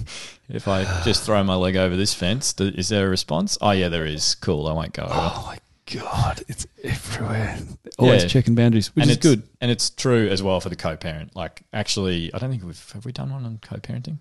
[0.48, 2.54] if I just throw my leg over this fence.
[2.58, 3.56] Is there a response?
[3.60, 4.34] Oh, yeah, there is.
[4.34, 4.66] Cool.
[4.66, 5.12] I won't go over.
[5.14, 5.58] Oh my
[5.92, 7.59] god, it's everywhere.
[7.99, 8.29] Always Yeah.
[8.29, 9.42] checking boundaries, which and is it's good.
[9.61, 11.35] and it's true as well for the co-parent.
[11.37, 14.18] Like, actually, I don't think we've have we done one on co-parenting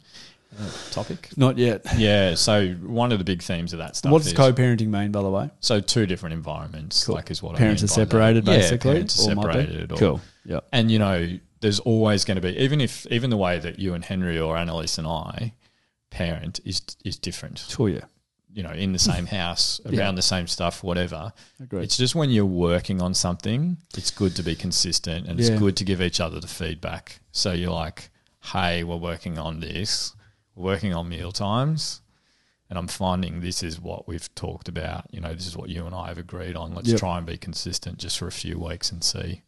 [0.60, 1.30] uh, topic.
[1.36, 1.86] Not yet.
[1.98, 2.36] Yeah.
[2.36, 4.12] So one of the big themes of that stuff.
[4.12, 5.50] What does is, co-parenting mean, by the way?
[5.60, 7.10] So two different environments.
[7.10, 8.44] Like is what Parents I are mean by that.
[8.44, 8.92] separated, Yeah, basically.
[8.94, 9.60] parents are or might be?
[9.62, 9.92] separated.
[9.92, 10.22] Or, Cool.
[10.46, 10.68] Yep.
[10.72, 13.94] And you know, there's always going to be even if even the way that you
[13.96, 15.54] and Henry or Annalise and I
[16.12, 17.58] parent is is different.
[17.68, 17.90] Sure.
[17.90, 18.02] Yeah.
[18.56, 20.12] You know, in the same house, around Yeah.
[20.14, 21.34] the same stuff, whatever.
[21.62, 21.84] Agreed.
[21.84, 25.76] It's just when you're working on something, it's good to be consistent and it's good
[25.78, 27.20] to give each other the feedback.
[27.34, 28.10] So you're like,
[28.54, 30.14] "Hey, we're working on this.
[30.56, 32.02] We're working on meal times."
[32.70, 35.06] And I'm finding this is what we've talked about.
[35.12, 36.74] You know, this is what you and I have agreed on.
[36.74, 37.00] Let's Yep.
[37.00, 39.44] try and be consistent just for a few weeks and see.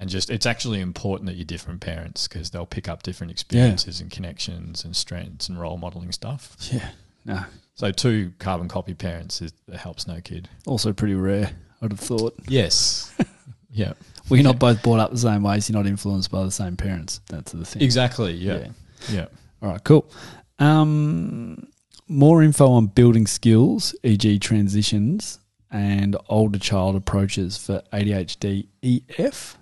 [0.00, 4.00] And just, it's actually important that you're different parents because they'll pick up different experiences
[4.00, 6.56] and connections and strengths and role modeling stuff.
[6.72, 6.90] Yeah.
[7.26, 7.44] No.
[7.74, 10.48] So, two carbon copy parents is, helps no kid.
[10.66, 11.50] Also pretty rare.
[11.82, 12.34] I'd have thought.
[12.48, 13.14] Yes.
[13.70, 13.92] yeah.
[14.28, 16.50] Well, you're not both brought up the same way, so you're not influenced by the
[16.50, 17.20] same parents.
[17.28, 17.82] That's the thing.
[17.82, 18.32] Exactly.
[18.32, 18.68] Yeah.
[19.10, 19.26] Yeah.
[19.62, 20.10] All right, cool.
[20.58, 21.68] Um,
[22.08, 25.38] more info on building skills, e.g., transitions
[25.70, 29.58] and older child approaches for ADHD EF.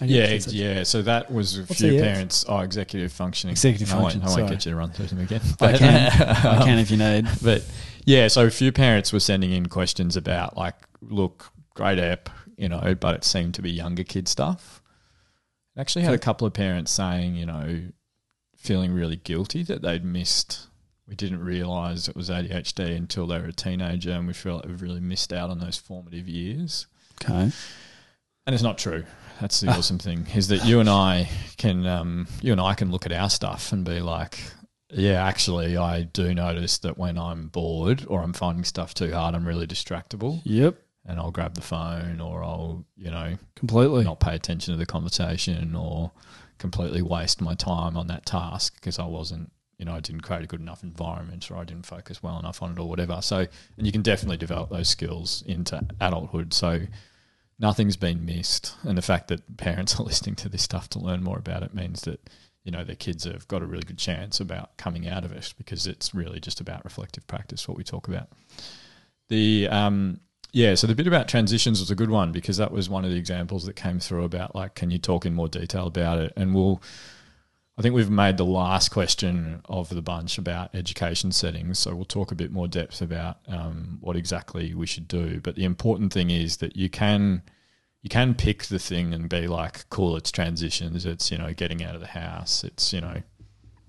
[0.00, 0.82] Yeah, yeah.
[0.82, 2.44] So that was a What's few uh, parents.
[2.48, 3.52] Oh, executive functioning.
[3.52, 5.40] Executive I won't- I won't, get you to run through them again.
[5.60, 7.26] I can, I can um, if you need.
[7.42, 7.64] But
[8.04, 12.68] yeah, so a few parents were sending in questions about like, look, great app, you
[12.68, 14.82] know, but it seemed to be younger kid stuff.
[15.76, 17.82] I actually had a couple of parents saying, you know,
[18.56, 20.66] feeling really guilty that they'd missed.
[21.06, 24.66] We didn't realise it was ADHD until they were a teenager, and we feel like
[24.66, 26.86] we've really missed out on those formative years.
[27.22, 27.52] Okay.
[28.46, 29.04] And it's not true.
[29.40, 32.90] That's the awesome thing is that you and I can, um, you and I can
[32.90, 34.38] look at our stuff and be like,
[34.90, 39.34] yeah, actually, I do notice that when I'm bored or I'm finding stuff too hard,
[39.34, 40.76] I'm really distractible, Yep.
[41.04, 44.04] and I'll grab the phone or I'll, you know, Completely.
[44.04, 46.12] not pay attention to the conversation or
[46.58, 50.42] completely waste my time on that task because I wasn't, you know, I didn't create
[50.44, 53.20] a good enough environment or I didn't focus well enough on it or whatever.
[53.20, 53.46] So,
[53.76, 56.54] and you can definitely develop those skills into adulthood.
[56.54, 56.80] So,
[57.58, 58.74] nothing's been missed.
[58.82, 61.74] And the fact that parents are listening to this stuff to learn more about it
[61.74, 62.20] means that,
[62.64, 65.54] you know, their kids have got a really good chance about coming out of it
[65.56, 68.28] because it's really just about reflective practice, what we talk about.
[69.28, 70.20] The, um,
[70.52, 73.10] Yeah, so the bit about transitions was a good one because that was one of
[73.10, 76.32] the examples that came through about like, can you talk in more detail about it?
[76.36, 76.80] And we'll,
[77.78, 82.06] I think we've made the last question of the bunch about education settings, so we'll
[82.06, 85.40] talk a bit more depth about um, what exactly we should do.
[85.42, 87.42] But the important thing is that you can
[88.02, 91.84] you can pick the thing and be like, cool, it's transitions, it's you know getting
[91.84, 93.20] out of the house, it's you know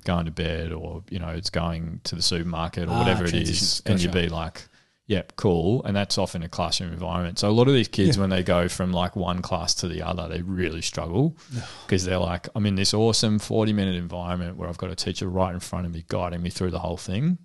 [0.03, 3.33] going to bed, or you know it's going to the supermarket or Ah, whatever it
[3.35, 4.21] is, is, and you Gotcha.
[4.23, 4.67] be like.
[5.07, 5.83] Yep, cool.
[5.85, 7.39] And that's often a classroom environment.
[7.39, 10.01] So a lot of these kids, when they go from like one class to the
[10.01, 11.37] other, they really struggle
[11.85, 15.29] because they're like, I'm in this awesome 40 minute environment where I've got a teacher
[15.29, 17.37] right in front of me guiding me through the whole thing.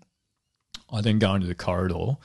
[0.93, 2.17] I then go into the corridor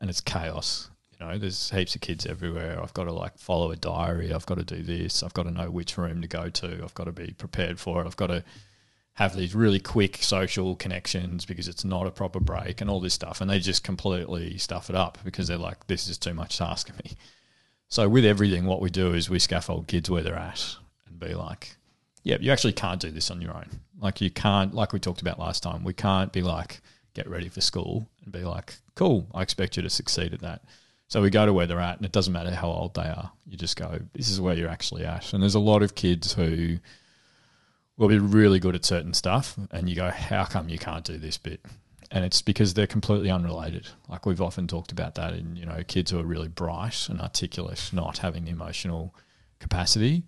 [0.00, 0.90] and it's chaos.
[1.18, 2.82] You know, there's heaps of kids everywhere.
[2.82, 4.32] I've got to like follow a diary.
[4.32, 5.22] I've got to do this.
[5.22, 6.80] I've got to know which room to go to.
[6.82, 8.06] I've got to be prepared for it.
[8.06, 8.44] I've got to
[9.16, 13.14] have these really quick social connections because it's not a proper break and all this
[13.14, 13.40] stuff.
[13.40, 16.64] And they just completely stuff it up because they're like, this is too much to
[16.64, 17.12] ask of me.
[17.88, 20.76] So with everything, what we do is we scaffold kids where they're at
[21.06, 21.76] and be like,
[22.24, 23.80] yeah, you actually can't do this on your own.
[23.98, 26.82] Like you can't, like we talked about last time, we can't be like,
[27.14, 30.62] get ready for school and be like, cool, I expect you to succeed at that.
[31.08, 33.30] So we go to where they're at, and it doesn't matter how old they are.
[33.46, 35.32] You just go, this is where you're actually at.
[35.32, 36.78] And there's a lot of kids who
[37.96, 41.18] will be really good at certain stuff, and you go, how come you can't do
[41.18, 41.60] this bit?
[42.10, 43.88] And it's because they're completely unrelated.
[44.08, 47.20] Like we've often talked about that in, you know, kids who are really bright and
[47.20, 49.14] articulate, not having the emotional
[49.58, 50.24] capacity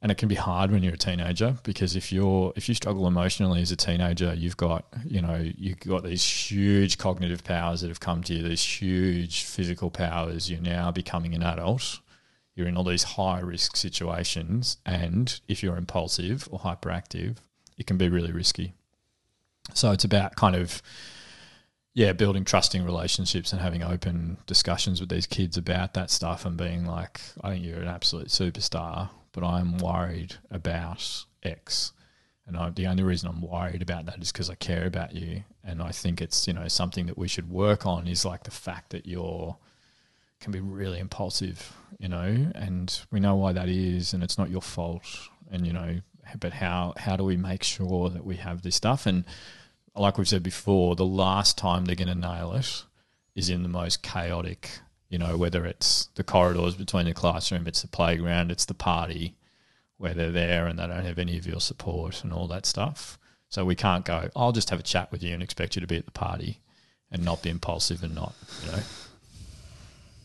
[0.00, 3.06] and it can be hard when you're a teenager because if you're if you struggle
[3.06, 7.88] emotionally as a teenager you've got you know you've got these huge cognitive powers that
[7.88, 12.00] have come to you these huge physical powers you're now becoming an adult
[12.58, 17.36] you're in all these high risk situations and if you're impulsive or hyperactive
[17.78, 18.74] it can be really risky
[19.74, 20.82] so it's about kind of
[21.98, 26.56] yeah, building trusting relationships and having open discussions with these kids about that stuff and
[26.56, 31.92] being like, I think you're an absolute superstar, but I'm worried about X.
[32.46, 35.42] And I, the only reason I'm worried about that is because I care about you.
[35.64, 38.52] And I think it's, you know, something that we should work on is like the
[38.52, 39.56] fact that you're
[40.40, 44.50] can be really impulsive, you know, and we know why that is and it's not
[44.50, 45.04] your fault.
[45.50, 46.00] And, you know,
[46.38, 49.06] but how how do we make sure that we have this stuff?
[49.06, 49.24] And
[49.94, 52.84] like we've said before, the last time they're going to nail it
[53.34, 57.82] is in the most chaotic, you know, whether it's the corridors between the classroom, it's
[57.82, 59.36] the playground, it's the party
[59.96, 63.18] where they're there and they don't have any of your support and all that stuff.
[63.48, 65.86] So we can't go, I'll just have a chat with you and expect you to
[65.86, 66.60] be at the party
[67.10, 68.82] and not be impulsive and not, you know.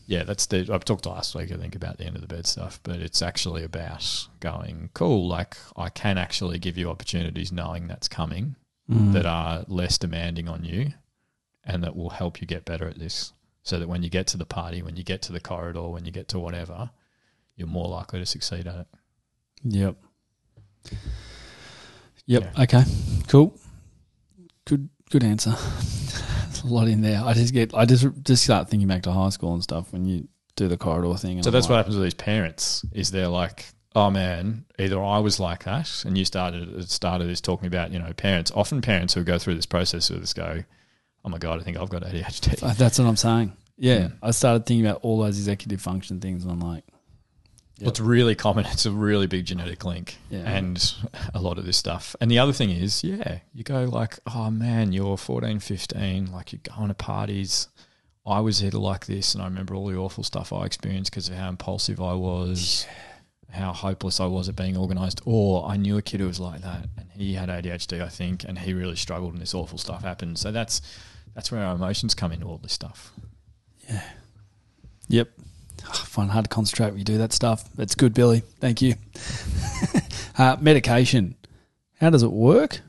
[0.06, 0.68] Yeah, that's the.
[0.70, 3.22] I've talked last week, I think, about the end of the bed stuff, but it's
[3.22, 8.56] actually about going, cool, like I can actually give you opportunities knowing that's coming
[8.90, 9.12] mm.
[9.12, 10.92] that are less demanding on you
[11.64, 13.32] and that will help you get better at this.
[13.62, 16.04] So that when you get to the party, when you get to the corridor, when
[16.04, 16.90] you get to whatever,
[17.56, 18.86] you're more likely to succeed at it.
[19.64, 19.96] Yep.
[22.26, 22.58] Yep.
[22.58, 22.82] Okay.
[23.28, 23.58] Cool.
[24.66, 24.90] Good.
[25.10, 25.56] Good answer.
[26.64, 27.22] A lot in there.
[27.22, 27.74] I just get.
[27.74, 30.76] I just just start thinking back to high school and stuff when you do the
[30.76, 31.36] corridor thing.
[31.36, 35.02] And So I'm that's what happens with these parents is they're like, oh man, either
[35.02, 38.50] I was like that, and you started started this talking about you know parents.
[38.54, 40.64] Often parents who go through this process with this go,
[41.24, 42.62] oh my god, I think I've got ADHD.
[42.62, 43.52] Uh, That's what I'm saying.
[43.76, 44.12] Yeah, Mm.
[44.22, 46.84] I started thinking about all those executive function things, and I'm like,
[47.80, 48.64] Well, It's really common.
[48.72, 50.48] It's a really big genetic link, Yeah.
[50.48, 50.94] and
[51.34, 52.14] a lot of this stuff.
[52.20, 56.52] And the other thing is, yeah, you go like, oh man, you're 14, 15, like
[56.52, 57.68] you're going to parties.
[58.26, 61.28] I was either like this, and I remember all the awful stuff I experienced because
[61.28, 62.86] of how impulsive I was,
[63.50, 65.20] how hopeless I was at being organised.
[65.26, 68.44] Or I knew a kid who was like that, and he had ADHD, I think,
[68.44, 70.38] and he really struggled, and this awful stuff happened.
[70.38, 70.80] So that's
[71.34, 73.12] that's where our emotions come into all this stuff.
[73.88, 74.02] Yeah.
[75.08, 75.28] Yep.
[75.88, 77.68] I find it hard to concentrate when you do that stuff.
[77.74, 78.40] That's good, Billy.
[78.60, 78.94] Thank you.
[80.38, 81.34] uh, medication.
[82.00, 82.80] How does it work?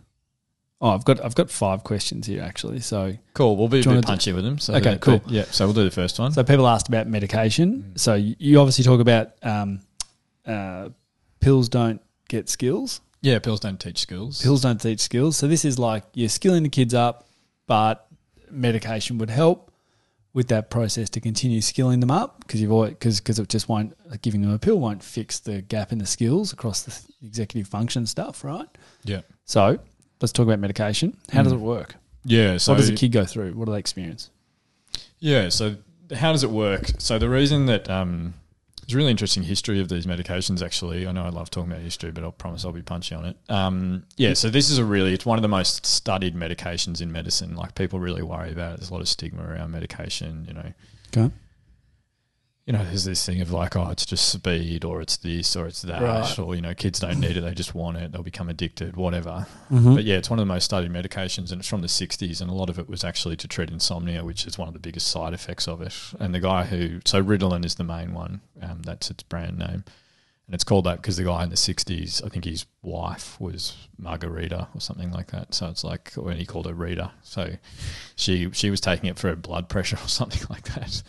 [0.81, 2.79] Oh, I've got I've got five questions here actually.
[2.81, 3.55] So Cool.
[3.57, 4.59] We'll be a bit wanna do- punchy with them.
[4.59, 5.19] So Okay, cool.
[5.19, 5.45] but, yeah.
[5.45, 6.31] So we'll do the first one.
[6.31, 7.93] so people asked about medication.
[7.95, 9.79] So you you obviously talk about um,
[10.45, 10.89] uh,
[11.39, 13.01] pills don't get skills.
[13.21, 14.41] Yeah, pills don't teach skills.
[14.43, 15.37] Pills don't teach skills.
[15.37, 17.27] So this is like you're skilling the kids up,
[17.67, 18.05] but
[18.51, 19.71] medication would help
[20.35, 23.69] with that process to continue skilling them up because you've always because because it just
[23.69, 27.25] won't like giving them a pill won't fix the gap in the skills across the
[27.25, 28.67] executive function stuff, right?
[29.05, 29.21] Yeah.
[29.45, 29.79] So
[30.21, 31.17] let's talk about medication.
[31.31, 31.95] How does it work?
[32.25, 32.57] Yeah.
[32.57, 33.53] So what does a kid go through?
[33.53, 34.29] What do they experience?
[35.19, 35.47] Yeah.
[35.49, 35.77] So
[36.13, 36.91] how does it work?
[36.99, 38.33] So the reason that um,
[38.85, 40.63] there's a really interesting history of these medications.
[40.63, 43.25] Actually, I know I love talking about history, but I'll promise I'll be punchy on
[43.25, 43.37] it.
[43.49, 44.33] Um, yeah.
[44.33, 47.55] So this is a really it's one of the most studied medications in medicine.
[47.55, 48.79] Like people really worry about it.
[48.79, 50.45] There's a lot of stigma around medication.
[50.47, 50.73] You know,
[51.15, 51.33] Okay.
[52.65, 55.67] You know, there's this thing of like, oh, it's just speed or it's this or
[55.67, 56.39] it's that, Right.
[56.39, 59.45] or, you know, kids don't need it, they just want it, they'll become addicted, whatever.
[59.71, 59.93] Mm-hmm.
[59.95, 62.49] But yeah, it's one of the most studied medications and it's from the 60s, and
[62.49, 65.07] a lot of it was actually to treat insomnia, which is one of the biggest
[65.07, 65.93] side effects of it.
[66.19, 69.83] And the guy who, so Ritalin is the main one, um, that's its brand name.
[70.47, 73.75] And it's called that because the guy in the 60s, I think his wife was
[73.97, 75.53] Margarita or something like that.
[75.55, 77.11] So it's like when he called her Rita.
[77.23, 77.55] So
[78.15, 81.01] she she was taking it for her blood pressure or something like that.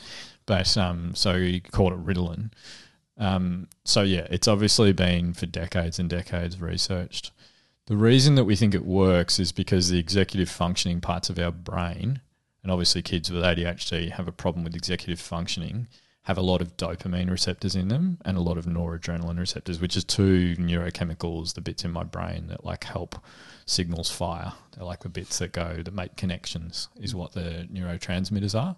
[0.46, 2.50] But um, so he called it Ritalin.
[3.18, 7.32] Um, so yeah, it's obviously been for decades and decades researched.
[7.86, 11.52] The reason that we think it works is because the executive functioning parts of our
[11.52, 12.20] brain,
[12.62, 15.86] and obviously kids with ADHD have a problem with executive functioning,
[16.24, 19.96] have a lot of dopamine receptors in them and a lot of noradrenaline receptors, which
[19.96, 23.14] is two neurochemicals, the bits in my brain that like help
[23.64, 24.52] signals fire.
[24.72, 28.74] They're like the bits that go that make connections, is what the neurotransmitters are.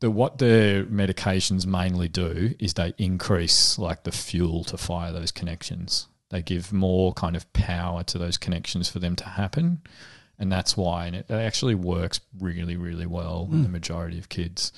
[0.00, 5.32] The what the medications mainly do is they increase like the fuel to fire those
[5.32, 6.08] connections.
[6.30, 9.80] They give more kind of power to those connections for them to happen.
[10.38, 13.72] And that's why and it, it actually works really, really well in the hmm.
[13.72, 14.72] majority of kids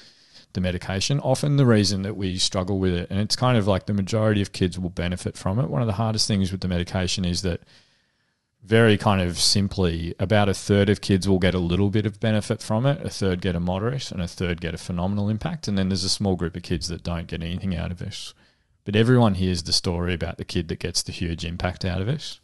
[0.53, 1.21] the medication.
[1.21, 4.43] Often the reason that we struggle with it, and it's kind of like the majority
[4.43, 5.69] of kids will benefit from it.
[5.69, 7.61] One of the hardest things with the medication is that
[8.63, 12.21] very kind of simply, about a third of kids will get a little bit of
[12.21, 15.69] benefit from it, a third get a moderate, and a third get a phenomenal impact.
[15.69, 18.35] And then there's a small group of kids that don't get anything out of it.
[18.85, 22.09] But everyone hears the story about the kid that gets the huge impact out of
[22.09, 22.39] it.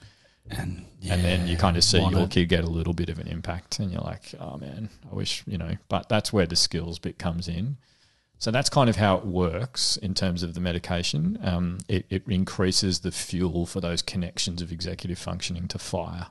[0.50, 2.30] And, and then you kind of see your it.
[2.30, 5.42] kid get a little bit of an impact, and you're like, oh man, I wish,
[5.46, 7.78] you know, but that's where the skills bit comes in.
[8.44, 11.38] So that's kind of how it works in terms of the medication.
[11.42, 16.26] Um, it, it increases the fuel for those connections of executive functioning to fire,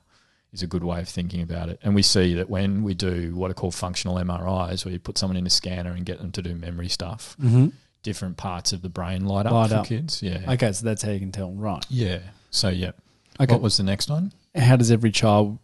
[0.51, 1.79] is a good way of thinking about it.
[1.81, 5.17] And we see that when we do what are called functional MRIs, where you put
[5.17, 7.69] someone in a scanner and get them to do memory stuff, Mm-hmm.
[8.03, 9.87] different parts of the brain light up Light for up.
[9.87, 10.21] kids.
[10.21, 10.51] Yeah.
[10.53, 11.51] Okay, so that's how you can tell.
[11.51, 11.83] Right.
[11.89, 12.19] Yeah.
[12.51, 12.91] So, yeah.
[13.39, 13.51] Okay.
[13.51, 14.33] What was the next one?
[14.55, 15.57] How does every child,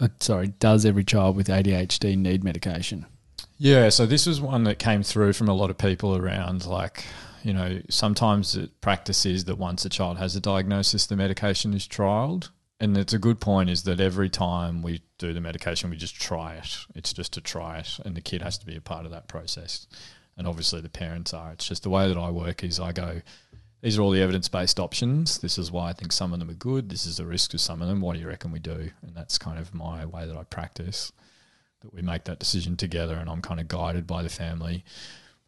[0.00, 3.04] uh, sorry, does every child with ADHD need medication?
[3.62, 7.04] Yeah, so this was one that came through from a lot of people around like,
[7.42, 11.74] you know, sometimes the practice is that once a child has a diagnosis, the medication
[11.74, 12.48] is trialed.
[12.80, 16.18] And it's a good point is that every time we do the medication, we just
[16.18, 16.74] try it.
[16.94, 19.28] It's just to try it, and the kid has to be a part of that
[19.28, 19.86] process.
[20.38, 21.52] And obviously, the parents are.
[21.52, 23.20] It's just the way that I work is I go,
[23.82, 25.36] these are all the evidence based options.
[25.36, 26.88] This is why I think some of them are good.
[26.88, 28.00] This is the risk of some of them.
[28.00, 28.90] What do you reckon we do?
[29.02, 31.12] And that's kind of my way that I practice
[31.80, 34.84] that we make that decision together and I'm kind of guided by the family.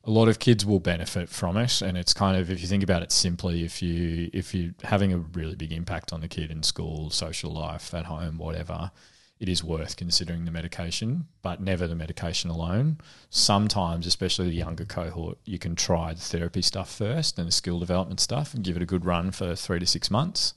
[0.05, 2.83] A lot of kids will benefit from it and it's kind of if you think
[2.83, 6.51] about it simply if you if you're having a really big impact on the kid
[6.51, 8.91] in school, social life, at home, whatever,
[9.39, 12.99] it is worth considering the medication, but never the medication alone.
[13.29, 17.79] Sometimes, especially the younger cohort, you can try the therapy stuff first and the skill
[17.79, 20.55] development stuff and give it a good run for 3 to 6 months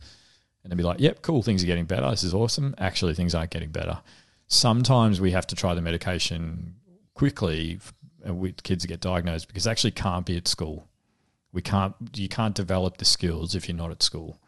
[0.64, 2.10] and then be like, "Yep, cool, things are getting better.
[2.10, 4.02] This is awesome." Actually, things aren't getting better
[4.48, 6.76] sometimes we have to try the medication
[7.14, 7.80] quickly
[8.28, 10.88] uh, with kids that get diagnosed because they actually can't be at school.
[11.52, 14.40] We can't you can't develop the skills if you're not at school.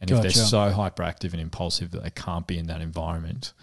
[0.00, 3.54] And if they're so hyperactive and impulsive that they can't be in that environment,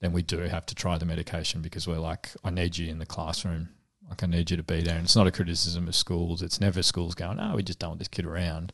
[0.00, 2.98] then we do have to try the medication because we're like, I need you in
[2.98, 3.70] the classroom.
[4.08, 4.94] Like I need you to be there.
[4.94, 6.40] And it's not a criticism of schools.
[6.40, 8.72] It's never schools going, oh, we just don't want this kid around.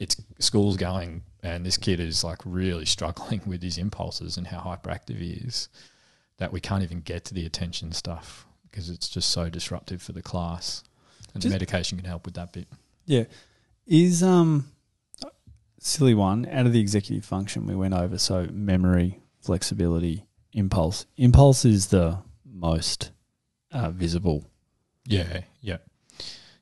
[0.00, 4.58] It's schools going, and this kid is like really struggling with his impulses and how
[4.58, 5.68] hyperactive he is
[6.38, 10.12] that we can't even get to the attention stuff because it's just so disruptive for
[10.12, 10.82] the class.
[11.34, 12.66] And Just- medication can help with that bit.
[13.06, 13.24] Yeah.
[13.86, 14.70] Is um
[15.80, 21.06] silly one out of the executive function we went over so memory, flexibility, impulse.
[21.16, 23.10] Impulse is the most
[23.72, 24.44] uh, visible.
[25.06, 25.78] Yeah, yeah.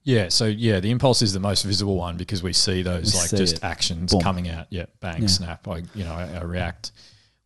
[0.02, 3.18] Yeah, so yeah, the impulse is the most visible one because we see those We
[3.18, 3.64] like see just it.
[3.64, 4.20] actions Boom.
[4.20, 4.66] coming out.
[4.70, 5.28] Yeah, bang, Yeah.
[5.28, 5.66] snap.
[5.66, 6.92] I you know I, I react.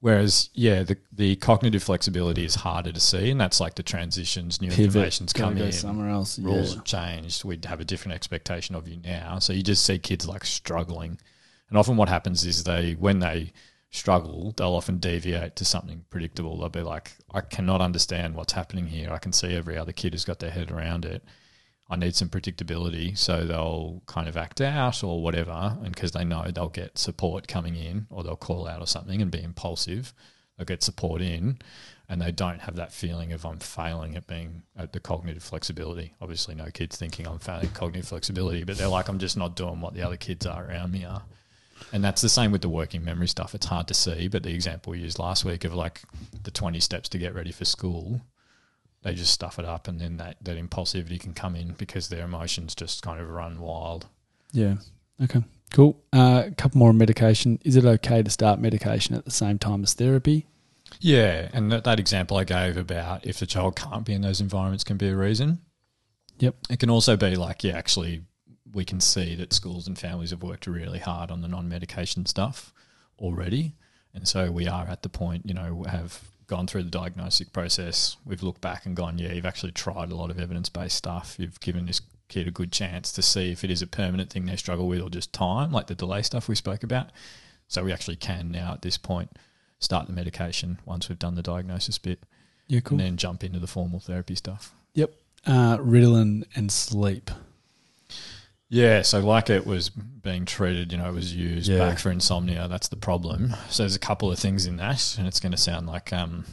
[0.00, 4.60] Whereas yeah, the the cognitive flexibility is harder to see, and that's like the transitions,
[4.60, 6.38] new Pivot, information's come go in, somewhere else.
[6.38, 6.76] rules yeah.
[6.76, 7.44] have changed.
[7.44, 9.38] We'd have a different expectation of you now.
[9.40, 11.18] So you just see kids like struggling,
[11.68, 13.52] and often what happens is they when they
[13.90, 16.58] struggle, they'll often deviate to something predictable.
[16.58, 19.12] They'll be like, I cannot understand what's happening here.
[19.12, 21.22] I can see every other kid has got their head around it.
[21.90, 23.18] I need some predictability.
[23.18, 25.76] So they'll kind of act out or whatever.
[25.82, 29.20] And because they know they'll get support coming in or they'll call out or something
[29.20, 30.14] and be impulsive,
[30.56, 31.58] they'll get support in
[32.08, 36.14] and they don't have that feeling of I'm failing at being at the cognitive flexibility.
[36.20, 39.80] Obviously, no kids thinking I'm failing cognitive flexibility, but they're like, I'm just not doing
[39.80, 41.22] what the other kids are around me are.
[41.92, 43.54] And that's the same with the working memory stuff.
[43.54, 46.02] It's hard to see, but the example we used last week of like
[46.42, 48.20] the 20 steps to get ready for school,
[49.02, 52.24] they just stuff it up, and then that that impulsivity can come in because their
[52.24, 54.06] emotions just kind of run wild.
[54.52, 54.76] Yeah.
[55.22, 55.42] Okay.
[55.72, 56.02] Cool.
[56.12, 57.58] Uh, a couple more on medication.
[57.64, 60.46] Is it okay to start medication at the same time as therapy?
[61.00, 64.40] Yeah, and that, that example I gave about if the child can't be in those
[64.40, 65.60] environments can be a reason.
[66.38, 66.56] Yep.
[66.70, 68.24] It can also be like, yeah, actually,
[68.72, 72.26] we can see that schools and families have worked really hard on the non medication
[72.26, 72.72] stuff
[73.18, 73.76] already.
[74.14, 76.20] And so we are at the point, you know, have
[76.50, 78.16] gone through the diagnostic process.
[78.26, 81.36] We've looked back and gone, yeah, you've actually tried a lot of evidence based stuff.
[81.38, 84.44] You've given this kid a good chance to see if it is a permanent thing
[84.46, 87.10] they struggle with or just time, like the delay stuff we spoke about.
[87.68, 89.30] So we actually can now at this point
[89.78, 92.18] start the medication once we've done the diagnosis bit
[92.66, 92.80] Yeah.
[92.80, 92.98] Cool.
[92.98, 94.74] and then jump into the formal therapy stuff.
[94.94, 95.14] Yep.
[95.46, 97.30] Uh, Ritalin and sleep.
[98.72, 101.78] Yeah, so like it was being treated, you know, it was used Yeah.
[101.78, 102.68] back for insomnia.
[102.68, 103.54] That's the problem.
[103.68, 106.44] So there's a couple of things in that, and it's going to sound like um,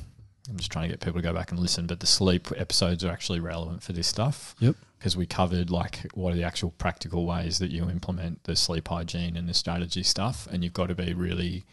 [0.50, 1.86] I'm just trying to get people to go back and listen.
[1.86, 4.56] But the sleep episodes are actually relevant for this stuff.
[4.60, 4.76] Yep.
[4.98, 8.88] Because we covered like what are the actual practical ways that you implement the sleep
[8.88, 11.66] hygiene and the strategy stuff, and you've got to be really,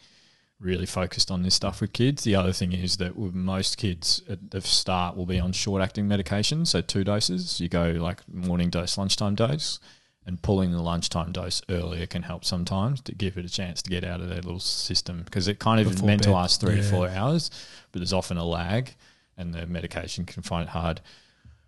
[0.59, 2.23] really focused on this stuff with kids.
[2.23, 5.81] The other thing is that with most kids at the start will be on short
[5.81, 7.59] acting medication, so two doses.
[7.59, 9.79] You go like morning dose, lunchtime dose
[10.25, 13.89] and pulling the lunchtime dose earlier can help sometimes to give it a chance to
[13.89, 16.61] get out of their little system because it kind of is Before meant to last
[16.61, 17.51] three to four hours,
[17.91, 18.95] but there's often a lag
[19.37, 21.01] and the medication can find it hard.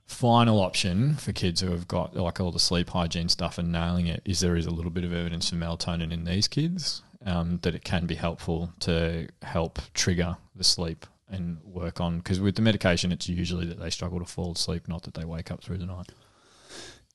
[0.05, 4.07] Final option for kids who have got like all the sleep hygiene stuff and nailing
[4.07, 7.59] it is there is a little bit of evidence for melatonin in these kids um,
[7.61, 12.55] that it can be helpful to help trigger the sleep and work on because with
[12.55, 15.61] the medication it's usually that they struggle to fall asleep, not that they wake up
[15.61, 16.09] through the night.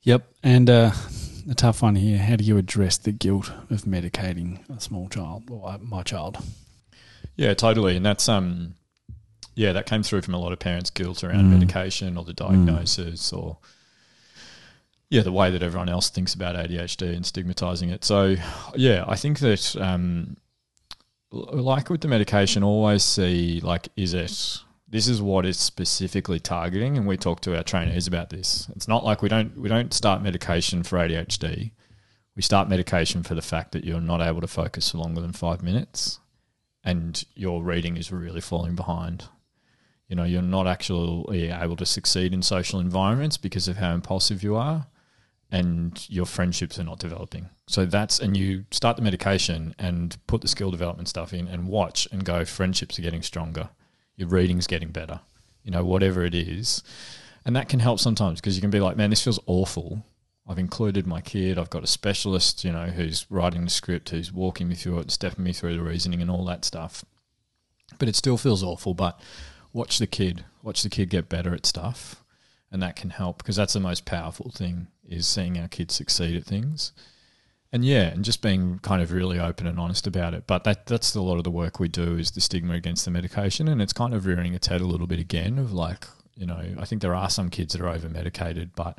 [0.05, 0.27] Yep.
[0.43, 0.91] And uh,
[1.51, 2.19] a tough one here.
[2.19, 6.39] How do you address the guilt of medicating a small child or uh, my child?
[7.37, 7.97] Yeah, totally.
[7.97, 8.75] And that's um
[9.55, 11.51] yeah, that came through from a lot of parents' guilt around Mm.
[11.51, 13.59] medication or the diagnosis or
[15.11, 18.03] yeah, the way that everyone else thinks about ADHD and stigmatizing it.
[18.05, 18.37] So
[18.75, 20.37] yeah, I think that um
[21.31, 24.59] like with the medication, always see like is it
[24.93, 28.71] this is what it's specifically targeting and we talk to our trainees about this.
[28.77, 31.73] It's not like we don't we don't start medication for ADHD.
[32.37, 35.33] We start medication for the fact that you're not able to focus for longer than
[35.33, 36.21] five minutes
[36.85, 39.25] and your reading is really falling behind.
[40.09, 44.43] You know, you're not actually able to succeed in social environments because of how impulsive
[44.43, 44.87] you are,
[45.51, 47.49] and your friendships are not developing.
[47.67, 51.69] So that's, and you start the medication and put the skill development stuff in and
[51.69, 53.71] watch and go, friendships are getting stronger,
[54.23, 55.21] your reading's getting better,
[55.65, 56.83] you know, whatever it is.
[57.45, 60.07] And that can help sometimes because you can be like, man, this feels awful.
[60.49, 61.59] I've included my kid.
[61.59, 65.11] I've got a specialist, you know, who's writing the script, who's walking me through it,
[65.11, 67.05] stepping me through the reasoning and all that stuff.
[67.99, 68.95] But it still feels awful.
[68.95, 69.21] But
[69.73, 72.23] watch the kid, watch the kid get better at stuff,
[72.71, 76.37] and that can help because that's the most powerful thing is seeing our kids succeed
[76.37, 76.93] at things.
[77.73, 80.47] And yeah, and just being kind of really open and honest about it.
[80.47, 83.11] But that that's a lot of the work we do is the stigma against the
[83.11, 85.59] medication, and it's kind of rearing its head a little bit again.
[85.59, 86.07] Of like,
[86.37, 88.99] you know, I think there are some kids that are over medicated, but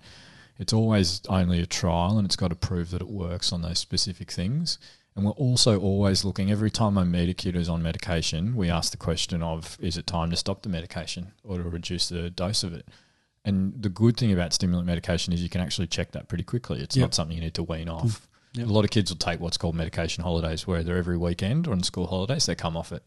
[0.57, 3.77] it's always only a trial, and it's got to prove that it works on those
[3.77, 4.79] specific things.
[5.15, 8.71] And we're also always looking, every time I meet a kid who's on medication, we
[8.71, 12.31] ask the question of, is it time to stop the medication or to reduce the
[12.31, 12.87] dose of it?
[13.45, 16.81] And the good thing about stimulant medication is you can actually check that pretty quickly.
[16.81, 17.03] It's Yep.
[17.03, 18.27] not something you need to wean off.
[18.55, 18.67] Yep.
[18.67, 21.71] A lot of kids will take what's called medication holidays, where they're every weekend or
[21.71, 23.03] on school holidays, they come off it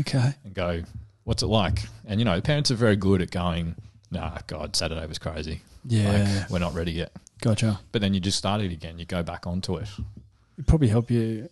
[0.00, 0.32] Okay.
[0.44, 0.82] and go,
[1.24, 1.80] what's it like?
[2.06, 3.74] And, you know, parents are very good at going,
[4.10, 5.60] nah, God, Saturday was crazy.
[5.84, 6.38] Yeah.
[6.40, 7.12] Like, we're not ready yet.
[7.42, 7.78] Gotcha.
[7.92, 8.98] But then you just start it again.
[8.98, 9.88] You go back onto it.
[10.56, 11.50] It'd probably help you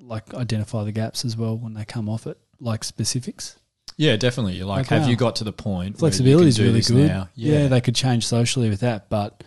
[0.00, 3.56] like identify the gaps as well when they come off it, like specifics.
[3.96, 4.54] Yeah, definitely.
[4.54, 5.08] You're like, Like, have wow.
[5.08, 7.08] you got to the point Flexibility is really can do this good.
[7.08, 7.28] now?
[7.36, 7.68] Yeah.
[7.68, 9.44] they could change socially with that, but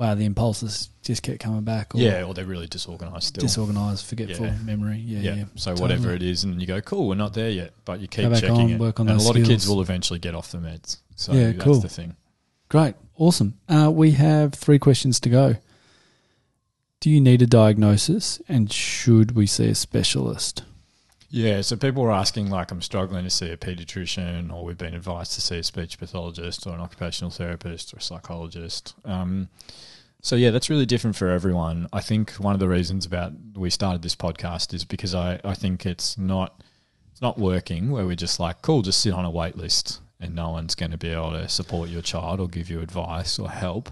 [0.00, 1.94] wow, the impulses just kept coming back.
[1.94, 3.42] Or yeah, or they're really disorganized still.
[3.42, 4.56] disorganized, forgetful Yeah.
[4.64, 4.96] memory.
[4.98, 5.34] Yeah, yeah.
[5.34, 5.44] yeah.
[5.56, 5.82] So Totally.
[5.82, 8.50] whatever it is, and you go, cool, we're not there yet, but you keep checking
[8.50, 8.80] on, it.
[8.80, 10.96] work on and a lot of kids will eventually get off the meds.
[11.16, 11.80] So Yeah, that's cool.
[11.80, 12.16] the thing.
[12.70, 13.58] Great, awesome.
[13.68, 15.56] Uh, we have three questions to go.
[17.00, 20.62] Do you need a diagnosis, and should we see a specialist?
[21.32, 24.94] Yeah, so people were asking, like, I'm struggling to see a pediatrician, or we've been
[24.94, 28.94] advised to see a speech pathologist, or an occupational therapist, or a psychologist.
[29.04, 29.48] Um,
[30.22, 31.88] so yeah, that's really different for everyone.
[31.92, 35.54] I think one of the reasons about we started this podcast is because I, I
[35.54, 36.60] think it's not
[37.10, 40.34] it's not working where we're just like, cool, just sit on a wait list and
[40.34, 43.50] no one's going to be able to support your child or give you advice or
[43.50, 43.90] help,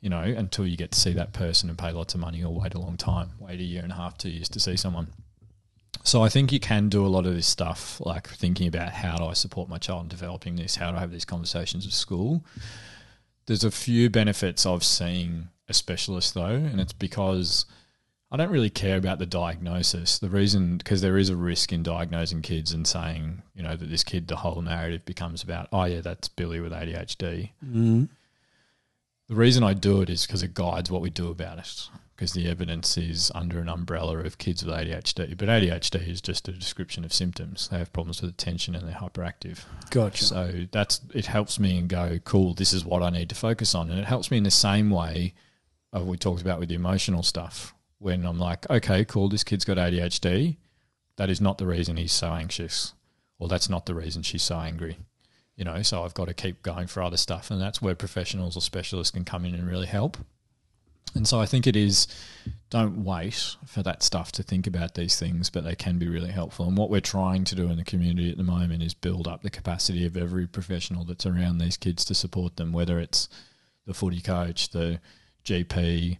[0.00, 2.54] you know, until you get to see that person and pay lots of money or
[2.54, 5.08] wait a long time, wait a year and a half, two years to see someone.
[6.04, 9.16] So I think you can do a lot of this stuff, like thinking about how
[9.16, 10.76] do I support my child in developing this?
[10.76, 12.44] How do I have these conversations at school?
[13.46, 17.66] There's a few benefits of seeing a specialist though, and it's because
[18.30, 20.18] I don't really care about the diagnosis.
[20.18, 23.88] The reason, because there is a risk in diagnosing kids and saying, you know, that
[23.88, 27.50] this kid, the whole narrative becomes about, oh yeah, that's Billy with ADHD.
[27.64, 28.08] Mm.
[29.28, 31.88] The reason I do it is because it guides what we do about it.
[32.18, 35.38] Because the evidence is under an umbrella of kids with ADHD.
[35.38, 37.68] But ADHD is just a description of symptoms.
[37.68, 39.60] They have problems with attention and they're hyperactive.
[39.90, 40.24] Gotcha.
[40.24, 43.72] So that's it helps me and go, cool, this is what I need to focus
[43.72, 43.88] on.
[43.88, 45.34] And it helps me in the same way
[45.92, 47.72] of we talked about with the emotional stuff.
[48.00, 50.56] When I'm like, okay, cool, this kid's got ADHD.
[51.18, 52.94] That is not the reason he's so anxious.
[53.38, 54.96] Or that's not the reason she's so angry.
[55.54, 57.52] You know, so I've got to keep going for other stuff.
[57.52, 60.16] And that's where professionals or specialists can come in and really help.
[61.14, 62.06] And so I think it is
[62.70, 66.30] don't wait for that stuff to think about these things, but they can be really
[66.30, 66.66] helpful.
[66.66, 69.42] And what we're trying to do in the community at the moment is build up
[69.42, 73.28] the capacity of every professional that's around these kids to support them, whether it's
[73.86, 75.00] the footy coach, the
[75.44, 76.18] GP,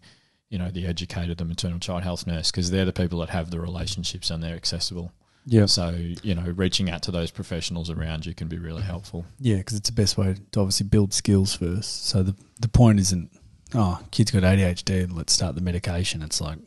[0.49, 3.51] you know, the educator, the maternal child health nurse, because they're the people that have
[3.51, 5.13] the relationships and they're accessible.
[5.45, 5.67] Yeah.
[5.67, 5.91] So,
[6.23, 9.25] you know, reaching out to those professionals around you can be really helpful.
[9.39, 12.07] Yeah, because it's the best way to obviously build skills first.
[12.07, 13.31] So the the point isn't,
[13.75, 16.23] oh, kid's got ADHD, let's start the medication.
[16.23, 16.59] It's like,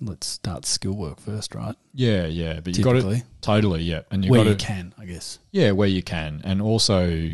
[0.00, 1.74] let's start skill work first, right?
[1.94, 2.60] Yeah, yeah.
[2.60, 4.02] But you got to totally, yeah.
[4.10, 5.38] And you Where got you to can, I guess.
[5.52, 6.40] Yeah, where you can.
[6.44, 7.30] And also,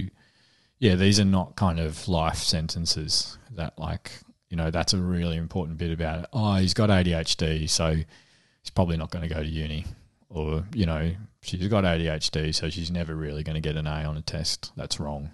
[0.79, 4.13] yeah, these are not kind of life sentences that, like,
[4.49, 6.27] you know, that's a really important bit about it.
[6.33, 9.87] Oh, he's got ADHD, so he's probably not going to go to uni.
[10.29, 14.05] Or, you know, she's got ADHD, so she's never really going to get an A
[14.05, 14.73] on a test.
[14.77, 15.31] That's wrong.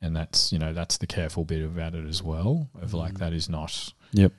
[0.00, 3.18] And that's, you know, that's the careful bit about it as well, of like, mm.
[3.18, 4.32] that is not, Yep.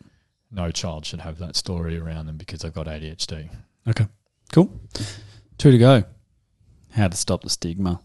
[0.51, 3.49] no child should have that story around them because they've got ADHD.
[3.87, 4.07] Okay.
[4.51, 4.71] Cool.
[5.57, 6.03] Two to go.
[6.93, 7.99] How to stop the stigma.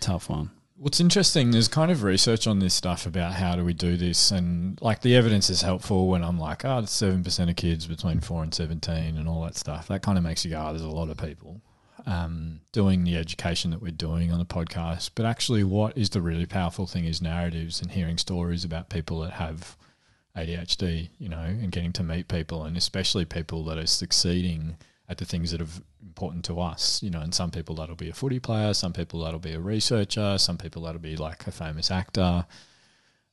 [0.00, 0.50] Tough one.
[0.76, 4.30] What's interesting, there's kind of research on this stuff about how do we do this,
[4.30, 7.88] and like the evidence is helpful when I'm like, oh, it's seven percent of kids
[7.88, 9.88] between four and seventeen, and all that stuff.
[9.88, 11.60] That kind of makes you go, oh, there's a lot of people
[12.08, 15.10] um, doing the education that we're doing on the podcast.
[15.14, 19.20] But actually, what is the really powerful thing is narratives and hearing stories about people
[19.20, 19.76] that have
[20.34, 25.18] ADHD, you know, and getting to meet people, and especially people that are succeeding at
[25.18, 27.20] the things that are important to us, you know.
[27.20, 30.56] And some people that'll be a footy player, some people that'll be a researcher, some
[30.56, 32.46] people that'll be like a famous actor.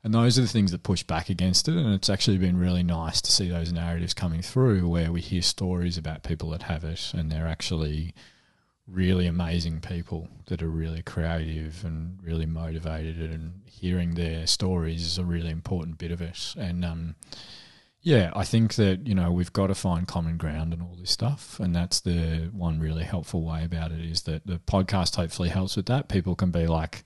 [0.04, 1.78] And those are the things that push back against it.
[1.78, 5.42] And it's actually been really nice to see those narratives coming through where we hear
[5.42, 8.14] stories about people that have it and they're actually
[8.88, 15.18] really amazing people that are really creative and really motivated and hearing their stories is
[15.18, 16.54] a really important bit of it.
[16.58, 17.16] And um,
[18.06, 21.10] yeah i think that you know we've got to find common ground and all this
[21.10, 25.50] stuff and that's the one really helpful way about it is that the podcast hopefully
[25.50, 26.08] helps with that.
[26.08, 27.04] People can be like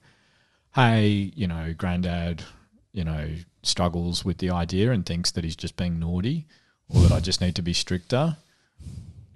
[0.75, 2.43] hey you know granddad
[2.91, 3.29] you know
[3.63, 6.45] struggles with the idea and thinks that he's just being naughty
[6.89, 8.37] or that i just need to be stricter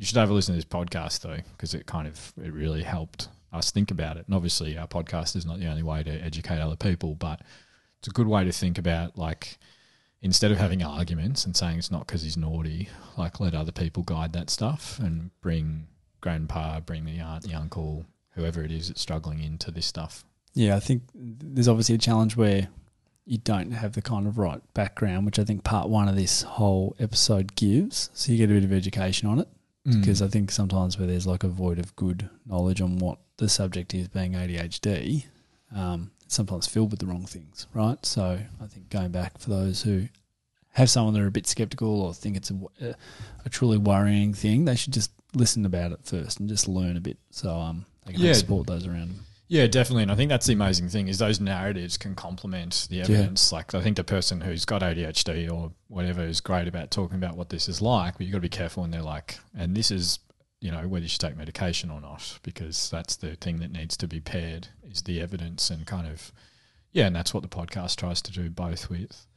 [0.04, 2.84] you should have a listen to this podcast though, because it kind of it really
[2.84, 4.26] helped us think about it.
[4.26, 7.40] And obviously, our podcast is not the only way to educate other people, but
[8.00, 9.58] it's a good way to think about like
[10.22, 14.04] instead of having arguments and saying it's not because he's naughty, like let other people
[14.04, 15.88] guide that stuff and bring
[16.20, 20.26] grandpa, bring the aunt, the uncle, whoever it is that's struggling into this stuff.
[20.54, 22.68] Yeah, I think there's obviously a challenge where
[23.26, 26.42] you don't have the kind of right background, which I think part one of this
[26.42, 28.10] whole episode gives.
[28.14, 29.48] So you get a bit of education on it.
[29.86, 33.50] Because I think sometimes where there's like a void of good knowledge on what the
[33.50, 35.26] subject is, being ADHD,
[35.76, 37.98] um, it's sometimes filled with the wrong things, right?
[38.06, 40.08] So I think going back for those who
[40.74, 42.96] have someone that are a bit skeptical or think it's a,
[43.46, 47.02] a truly worrying thing, they should just listen about it first and just learn a
[47.02, 47.18] bit.
[47.32, 48.34] So um, they can Yeah.
[48.34, 49.26] support those around them.
[49.48, 50.04] Yeah, definitely.
[50.04, 53.52] And I think that's the amazing thing is those narratives can complement the evidence.
[53.52, 57.36] Like I think the person who's got ADHD or whatever is great about talking about
[57.36, 59.92] what this is like, but you've got to be careful when they're like, and this
[59.92, 60.20] is,
[60.60, 63.98] you know, whether you should take medication or not, because that's the thing that needs
[63.98, 66.32] to be paired is the evidence and kind of,
[66.92, 69.28] yeah, and that's what the podcast tries to do both with.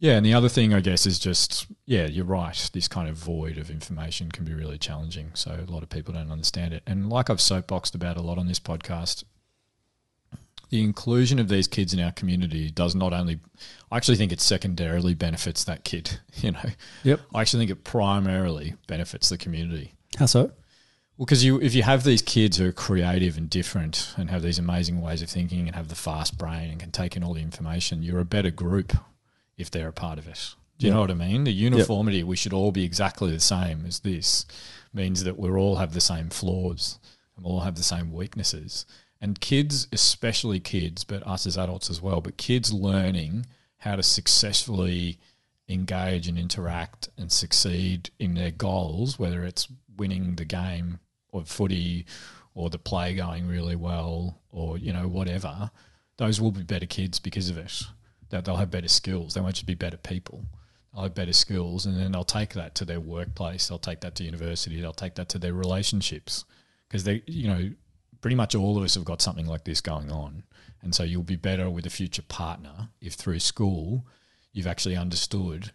[0.00, 2.70] Yeah, and the other thing I guess is just yeah, you're right.
[2.72, 5.30] This kind of void of information can be really challenging.
[5.34, 6.82] So a lot of people don't understand it.
[6.86, 9.24] And like I've soapboxed about a lot on this podcast,
[10.70, 13.40] the inclusion of these kids in our community does not only
[13.92, 16.70] I actually think it secondarily benefits that kid, you know.
[17.04, 17.20] Yep.
[17.34, 19.92] I actually think it primarily benefits the community.
[20.18, 20.52] How so?
[21.18, 24.40] Well, because you, if you have these kids who are creative and different and have
[24.40, 27.34] these amazing ways of thinking and have the fast brain and can take in all
[27.34, 28.94] the information, you're a better group
[29.60, 30.54] if they're a part of it.
[30.78, 30.94] Do you Yeah.
[30.96, 31.44] know what I mean?
[31.44, 34.46] The uniformity, we should all be exactly the same as this,
[34.92, 36.98] means that we all have the same flaws
[37.36, 38.86] and we all have the same weaknesses.
[39.20, 43.44] And kids, especially kids, but us as adults as well, but kids learning
[43.78, 45.18] how to successfully
[45.68, 50.98] engage and interact and succeed in their goals, whether it's winning the game
[51.32, 52.06] of footy
[52.54, 55.70] or the play going really well or, you know, whatever,
[56.16, 57.82] those will be better kids because of it.
[58.30, 59.34] That they'll have better skills.
[59.34, 60.44] They won't just be better people.
[60.92, 63.68] They'll have better skills and then they'll take that to their workplace.
[63.68, 64.80] They'll take that to university.
[64.80, 66.44] They'll take that to their relationships.
[66.88, 67.70] Because they, you know,
[68.20, 70.44] pretty much all of us have got something like this going on.
[70.82, 74.06] And so you'll be better with a future partner if through school
[74.52, 75.70] you've actually understood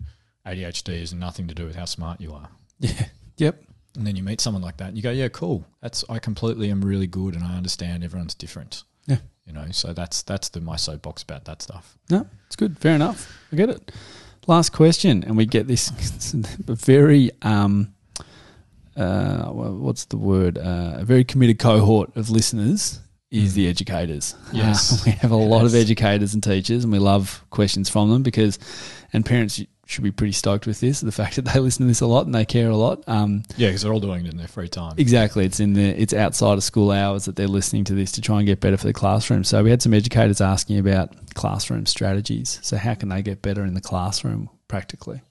[0.46, 2.50] ADHD has nothing to do with how smart you are.
[2.80, 3.08] Yeah.
[3.38, 3.64] Yep.
[3.96, 5.66] And then you meet someone like that and you go, yeah, cool.
[5.82, 8.84] That's I completely am really good and I understand everyone's different.
[9.46, 11.98] You know, so that's that's the my soapbox about that stuff.
[12.10, 12.78] No, it's good.
[12.80, 13.32] Fair enough.
[13.52, 13.92] I get it.
[14.48, 15.90] Last question, and we get this
[16.60, 17.94] very um,
[18.96, 20.58] uh, what's the word?
[20.58, 23.00] Uh, a very committed cohort of listeners
[23.32, 24.36] is the educators.
[24.54, 25.02] Yes.
[25.02, 28.24] Uh, we have a lot of educators and teachers, and we love questions from them
[28.24, 28.58] because,
[29.12, 31.02] and parents should be pretty stoked with this.
[31.02, 33.04] The fact that they listen to this a lot and they care a lot.
[33.08, 34.96] Um, Yeah, because they're all doing it in their free time.
[34.98, 35.46] Exactly.
[35.46, 38.38] It's in the it's outside of school hours that they're listening to this to try
[38.40, 39.44] and get better for the classroom.
[39.44, 42.60] So we had some educators asking about classroom strategies.
[42.64, 45.22] So how can they get better in the classroom practically?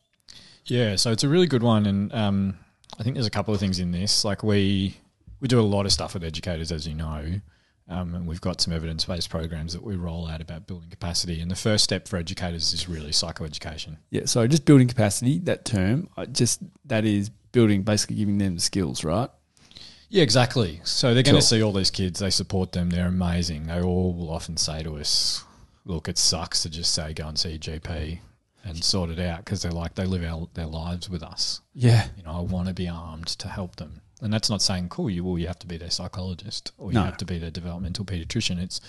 [0.66, 2.58] Yeah, so it's a really good one, and um,
[2.98, 4.24] I think there's a couple of things in this.
[4.24, 4.96] Like we
[5.40, 7.40] we do a lot of stuff with educators, as you know,
[7.88, 11.40] um, and we've got some evidence based programs that we roll out about building capacity.
[11.40, 13.98] And the first step for educators is really psychoeducation.
[14.10, 18.60] Yeah, so just building capacity, that term, just that is building basically giving them the
[18.60, 19.28] skills, right?
[20.08, 20.80] Yeah, exactly.
[20.84, 22.20] So they're going to see all these kids.
[22.20, 22.90] They support them.
[22.90, 23.66] They're amazing.
[23.66, 25.44] They all will often say to us,
[25.84, 28.20] "Look, it sucks to just say go and see a GP
[28.64, 31.60] and sort it out because they're like they live our, their lives with us.
[31.74, 32.06] Yeah.
[32.16, 35.10] You know, I want to be armed to help them." And that's not saying cool.
[35.10, 38.04] You well, you have to be their psychologist or you have to be their developmental
[38.04, 38.62] pediatrician.
[38.62, 38.80] It's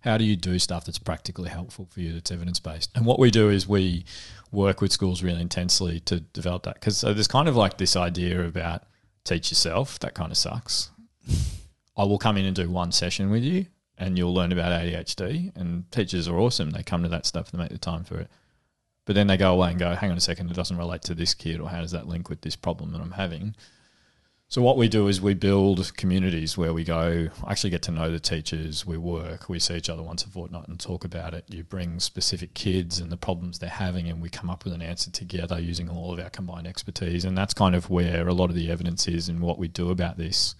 [0.00, 2.90] how do you do stuff that's practically helpful for you, that's evidence based.
[2.94, 4.04] And what we do is we
[4.50, 7.76] work with schools really intensely to develop that because so uh, there's kind of like
[7.78, 8.84] this idea about
[9.24, 9.98] teach yourself.
[9.98, 10.90] That kind of sucks.
[11.96, 13.66] I will come in and do one session with you
[14.00, 15.54] and you'll learn about ADHD.
[15.54, 16.70] And teachers are awesome.
[16.70, 18.28] They come to that stuff and make the time for it.
[19.04, 21.14] But then they go away and go, hang on a second, it doesn't relate to
[21.14, 23.54] this kid, or how does that link with this problem that I'm having?
[24.50, 28.10] So what we do is we build communities where we go, actually get to know
[28.10, 31.44] the teachers, we work, we see each other once a fortnight and talk about it.
[31.46, 34.82] You bring specific kids and the problems they're having and we come up with an
[34.82, 37.24] answer together using all of our combined expertise.
[37.24, 39.88] And that's kind of where a lot of the evidence is and what we do
[39.90, 40.56] about this.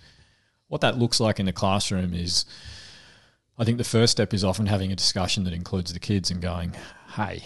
[0.69, 2.45] What that looks like in the classroom is
[3.59, 6.41] I think the first step is often having a discussion that includes the kids and
[6.41, 6.77] going,
[7.17, 7.43] hey,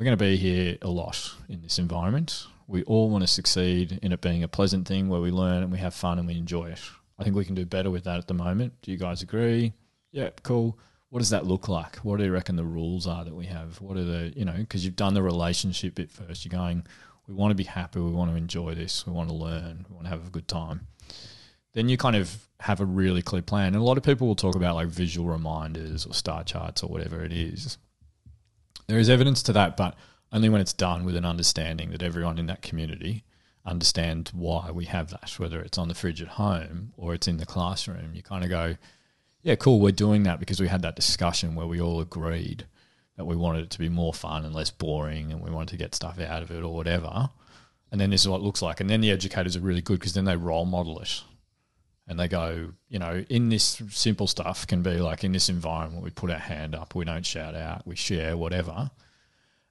[0.00, 2.48] we're going to be here a lot in this environment.
[2.66, 5.72] We all want to succeed in it being a pleasant thing where we learn and
[5.72, 6.80] we have fun and we enjoy it.
[7.18, 8.74] I think we can do better with that at the moment.
[8.82, 9.72] Do you guys agree?
[10.10, 10.78] Yeah, cool.
[11.10, 11.96] What does that look like?
[11.98, 13.80] What do you reckon the rules are that we have?
[13.80, 16.44] What are the, you know, because you've done the relationship bit first.
[16.44, 16.86] You're going,
[17.28, 18.00] we want to be happy.
[18.00, 19.06] We want to enjoy this.
[19.06, 19.86] We want to learn.
[19.88, 20.86] We want to have a good time.
[21.72, 23.68] Then you kind of have a really clear plan.
[23.68, 26.88] And a lot of people will talk about like visual reminders or star charts or
[26.88, 27.78] whatever it is.
[28.86, 29.96] There is evidence to that, but
[30.34, 33.22] only when it's done with an understanding that everyone in that community
[33.64, 37.36] understands why we have that, whether it's on the fridge at home or it's in
[37.36, 38.10] the classroom.
[38.14, 38.76] You kind of go,
[39.42, 42.66] yeah, cool, we're doing that because we had that discussion where we all agreed
[43.16, 45.76] that we wanted it to be more fun and less boring and we wanted to
[45.76, 47.30] get stuff out of it or whatever.
[47.92, 48.80] And then this is what it looks like.
[48.80, 51.22] And then the educators are really good because then they role model it.
[52.08, 56.02] And they go, you know, in this simple stuff can be like in this environment,
[56.02, 58.90] we put our hand up, we don't shout out, we share, whatever.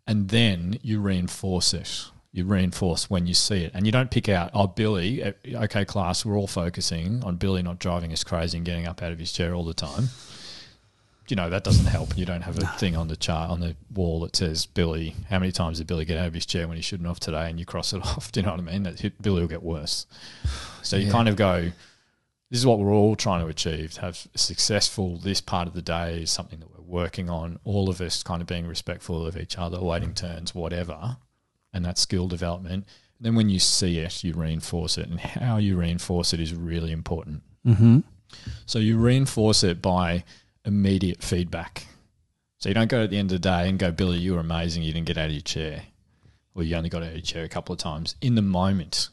[0.06, 2.06] And then you reinforce it.
[2.32, 3.72] You reinforce when you see it.
[3.74, 7.62] And you don't pick out, oh, Billy, eh, okay, class, we're all focusing on Billy
[7.62, 10.10] not driving us crazy and getting up out of his chair all the time.
[11.30, 12.18] You know, that doesn't help.
[12.18, 15.40] You don't have a thing on the chart, on the wall that says, Billy, how
[15.40, 17.50] many times did Billy get out of his chair when he shouldn't have today?
[17.50, 18.32] And you cross it off.
[18.32, 18.84] Do you know what I mean?
[18.84, 20.06] That hit- Billy will get worse.
[20.82, 21.12] So you Yeah.
[21.14, 21.72] kind of go,
[22.50, 25.82] this is what we're all trying to achieve to have successful this part of the
[25.82, 29.58] day is something that working on all of us kind of being respectful of each
[29.58, 31.18] other waiting turns whatever
[31.74, 32.86] and that skill development
[33.18, 36.54] and then when you see it you reinforce it and how you reinforce it is
[36.54, 37.42] really important.
[37.66, 38.00] Mm-hmm.
[38.66, 40.26] so you reinforce it by
[40.66, 41.88] immediate feedback.
[42.58, 44.40] So you don't go at the end of the day and go billy you were
[44.40, 45.84] amazing you didn't get out of your chair
[46.56, 48.16] or you only got out of your chair a couple of times.
[48.22, 49.10] In the moment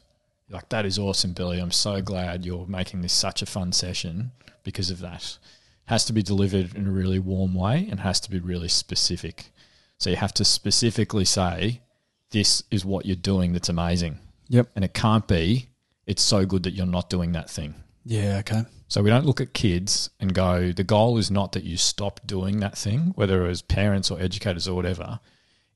[0.49, 1.59] like that is awesome billy.
[1.59, 4.31] I'm so glad you're making this such a fun session
[4.63, 5.37] because of that
[5.85, 9.51] has to be delivered in a really warm way and has to be really specific
[10.01, 11.81] so you have to specifically say
[12.31, 14.17] this is what you're doing that's amazing.
[14.49, 14.69] Yep.
[14.75, 15.69] And it can't be,
[16.07, 17.75] it's so good that you're not doing that thing.
[18.03, 18.37] Yeah.
[18.39, 18.63] Okay.
[18.87, 22.19] So we don't look at kids and go, the goal is not that you stop
[22.25, 25.19] doing that thing, whether as parents or educators or whatever.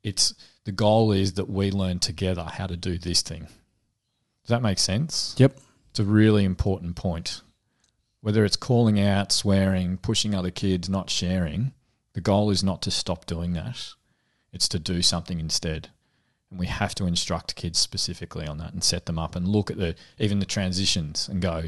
[0.02, 0.34] It's
[0.64, 3.42] the goal is that we learn together how to do this thing.
[3.42, 5.36] Does that make sense?
[5.38, 5.56] Yep.
[5.92, 7.44] It's a really important point.
[8.26, 11.74] Whether it's calling out, swearing, pushing other kids, not sharing,
[12.14, 13.90] the goal is not to stop doing that.
[14.52, 15.90] It's to do something instead.
[16.50, 19.70] And we have to instruct kids specifically on that and set them up and look
[19.70, 21.66] at the even the transitions and go,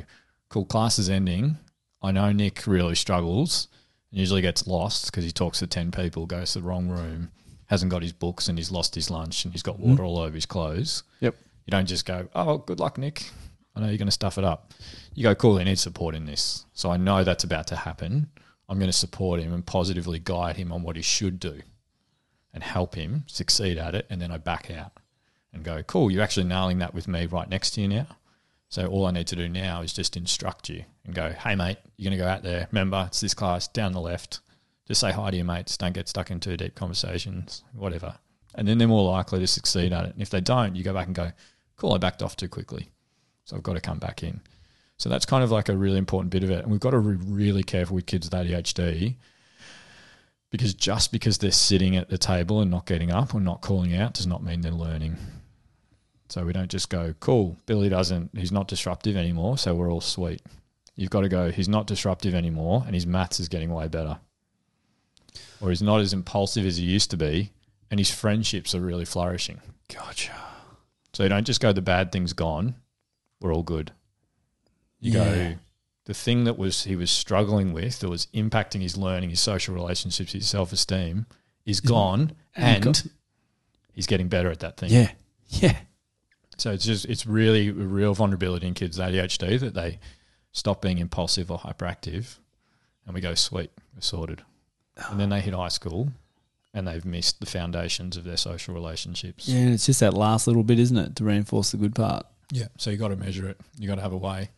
[0.50, 1.60] cool, class is ending.
[2.02, 3.68] I know Nick really struggles
[4.10, 7.30] and usually gets lost because he talks to 10 people, goes to the wrong room,
[7.68, 9.92] hasn't got his books and he's lost his lunch and he's got mm-hmm.
[9.92, 11.04] water all over his clothes.
[11.20, 11.36] Yep.
[11.68, 13.30] You don't just go, oh, good luck, Nick.
[13.78, 14.74] I know you're going to stuff it up.
[15.14, 16.66] You go, cool, he needs support in this.
[16.74, 18.30] So I know that's about to happen.
[18.68, 21.62] I'm going to support him and positively guide him on what he should do
[22.54, 24.08] and help him succeed at it.
[24.10, 24.94] And then I back out
[25.54, 28.08] and go, cool, you're actually nailing that with me right next to you now.
[28.70, 31.78] So all I need to do now is just instruct you and go, hey, mate,
[31.98, 32.68] you're going to go out there.
[32.72, 34.42] Remember, it's this class down the left.
[34.88, 35.78] Just say hi to your mates.
[35.78, 38.18] Don't get stuck in too deep conversations, whatever.
[38.56, 40.14] And then they're more likely to succeed at it.
[40.14, 41.32] And if they don't, you go back and go,
[41.76, 42.90] cool, I backed off too quickly.
[43.48, 44.42] So I've got to come back in.
[44.98, 46.64] So that's kind of like a really important bit of it.
[46.64, 49.16] And we've got to be really careful with kids with ADHD
[50.52, 53.96] because just because they're sitting at the table and not getting up or not calling
[53.96, 55.16] out does not mean they're learning.
[56.28, 60.02] So we don't just go, cool, Billy doesn't, he's not disruptive anymore, so we're all
[60.02, 60.42] sweet.
[60.98, 64.20] You've got to go, he's not disruptive anymore and his maths is getting way better.
[65.62, 67.52] Or he's not as impulsive as he used to be
[67.90, 69.62] and his friendships are really flourishing.
[69.88, 70.36] Gotcha.
[71.14, 72.76] So you don't just go, the bad thing's gone,
[73.40, 73.92] we're all good.
[75.00, 75.24] You Yeah.
[75.24, 75.56] go,
[76.06, 79.76] the thing that was he was struggling with, that was impacting his learning, his social
[79.76, 81.26] relationships, his self esteem,
[81.66, 81.90] is mm-hmm.
[81.90, 83.10] gone, and and go-
[83.94, 84.90] he's getting better at that thing.
[84.90, 85.12] Yeah.
[85.50, 85.78] Yeah.
[86.58, 90.00] So it's just it's really a real vulnerability in kids with ADHD that they
[90.52, 92.38] stop being impulsive or hyperactive,
[93.06, 94.42] and we go sweet, we're sorted,
[95.10, 96.12] and then they hit high school,
[96.74, 99.48] and they've missed the foundations of their social relationships.
[99.48, 99.60] Yeah.
[99.60, 102.26] And it's just that last little bit, isn't it, to reinforce the good part?
[102.52, 102.68] Yeah.
[102.78, 103.60] So you got to measure it.
[103.78, 104.50] You got to have a way.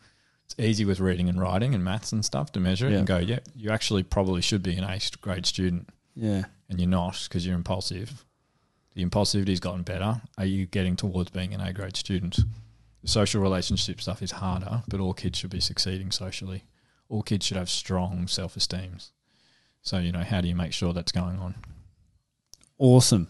[0.44, 2.98] It's easy with reading and writing and maths and stuff to measure it Yeah.
[2.98, 6.44] and go, yeah, you actually probably should be an eighth grade student, Yeah.
[6.68, 8.24] and you're not because you're impulsive.
[8.94, 10.20] The impulsivity's gotten better.
[10.38, 12.40] Are you getting towards being an A grade student?
[13.02, 16.64] The social relationship stuff is harder, but all kids should be succeeding socially.
[17.08, 19.12] All kids should have strong self esteems.
[19.82, 21.54] So, you know, how do you make sure that's going on?
[22.78, 23.28] Awesome.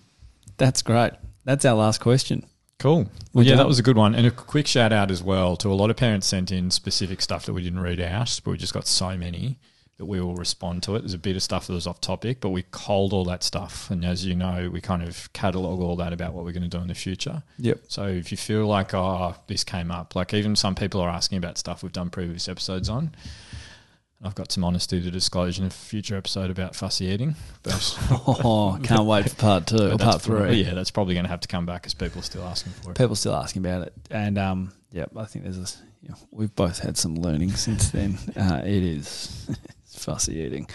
[0.57, 1.13] That's great.
[1.45, 2.45] That's our last question.
[2.81, 3.11] Cool.
[3.35, 4.15] Well, yeah, that was a good one.
[4.15, 7.21] And a quick shout out as well to a lot of parents sent in specific
[7.21, 9.59] stuff that we didn't read out, but we just got so many
[9.99, 11.01] that we will respond to it.
[11.01, 13.91] There's a bit of stuff that was off topic, but we culled all that stuff.
[13.91, 16.71] And as you know, we kind of catalog all that about what we're going to
[16.71, 17.43] do in the future.
[17.59, 17.81] Yep.
[17.89, 21.37] So if you feel like, oh, this came up, like even some people are asking
[21.37, 23.15] about stuff we've done previous episodes on.
[24.23, 27.37] I've got some honesty to disclose in a future episode about fussy eating.
[27.63, 30.63] But Oh, can't wait for part two or part that's probably- three.
[30.65, 32.91] yeah, that's probably going to have to come back because people are still asking for
[32.91, 32.99] it.
[32.99, 35.67] People still asking about it, and um, yeah, I think there's a.
[36.03, 38.19] You know, we've both had some learning since then.
[38.37, 39.51] Uh, it's
[40.01, 40.69] fussy eating,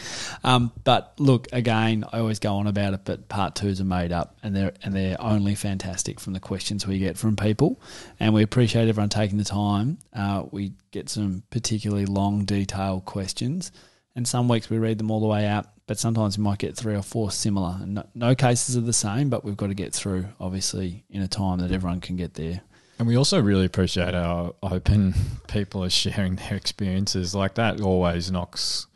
[0.44, 2.06] um, but look again.
[2.12, 4.96] I always go on about it, but part twos are made up, and they're and
[4.96, 7.82] they're only fantastic from the questions we get from people,
[8.20, 9.98] and we appreciate everyone taking the time.
[10.14, 13.72] Uh, we get some particularly long, detailed questions,
[14.16, 15.68] and some weeks we read them all the way out.
[15.88, 18.94] But sometimes we might get three or four similar, and no, no cases are the
[18.94, 19.30] same.
[19.30, 22.62] But we've got to get through, obviously, in a time that everyone can get there.
[22.98, 25.14] And we also really appreciate how open
[25.48, 27.36] people are sharing their experiences.
[27.36, 28.88] Like that always knocks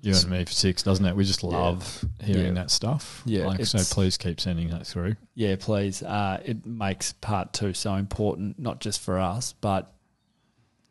[0.00, 1.16] you and me for six, doesn't it?
[1.16, 2.52] We just love hearing Yeah.
[2.52, 3.22] that stuff.
[3.24, 5.16] Yeah, Like, so please keep sending that through.
[5.34, 6.02] Yeah, please.
[6.02, 9.92] Uh, it makes part two so important, not just for us, but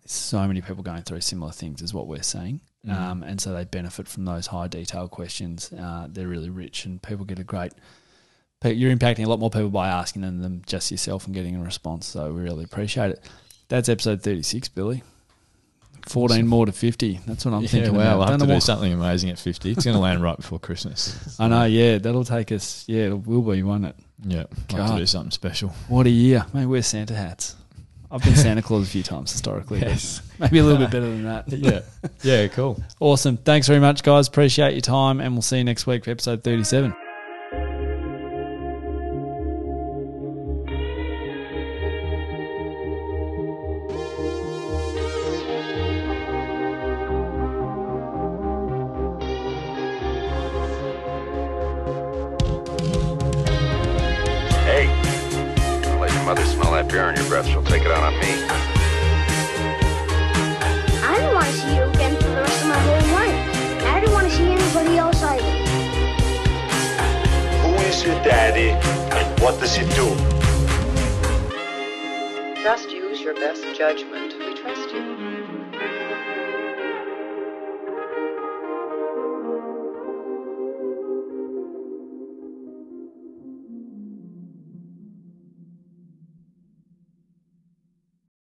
[0.06, 2.62] so many people going through similar things is what we're seeing.
[2.88, 5.74] Um, and so they benefit from those high detail questions.
[5.74, 7.74] Uh, they're really rich, and people get a great.
[8.64, 11.64] You're impacting a lot more people by asking them than just yourself and getting a
[11.64, 12.06] response.
[12.06, 13.24] So we really appreciate it.
[13.70, 15.02] That's episode 36, Billy.
[16.06, 17.20] 14 more to 50.
[17.26, 18.18] That's what I'm yeah, thinking wow, about.
[18.18, 19.72] we'll have Don't to do something amazing at 50.
[19.72, 21.38] It's going to land right before Christmas.
[21.40, 21.98] I know, yeah.
[21.98, 23.96] That'll take us, yeah, it will be, won't it?
[24.24, 25.70] Yeah, we'll have to do something special.
[25.88, 26.46] What a year.
[26.54, 27.56] Maybe wear Santa hats.
[28.12, 29.80] I've been Santa Claus a few times historically.
[29.82, 31.50] but Maybe a little bit better than that.
[31.50, 31.82] Yeah,
[32.24, 32.82] yeah, cool.
[33.00, 33.38] Awesome.
[33.38, 34.28] Thanks very much, guys.
[34.28, 36.96] Appreciate your time, and we'll see you next week for episode 37.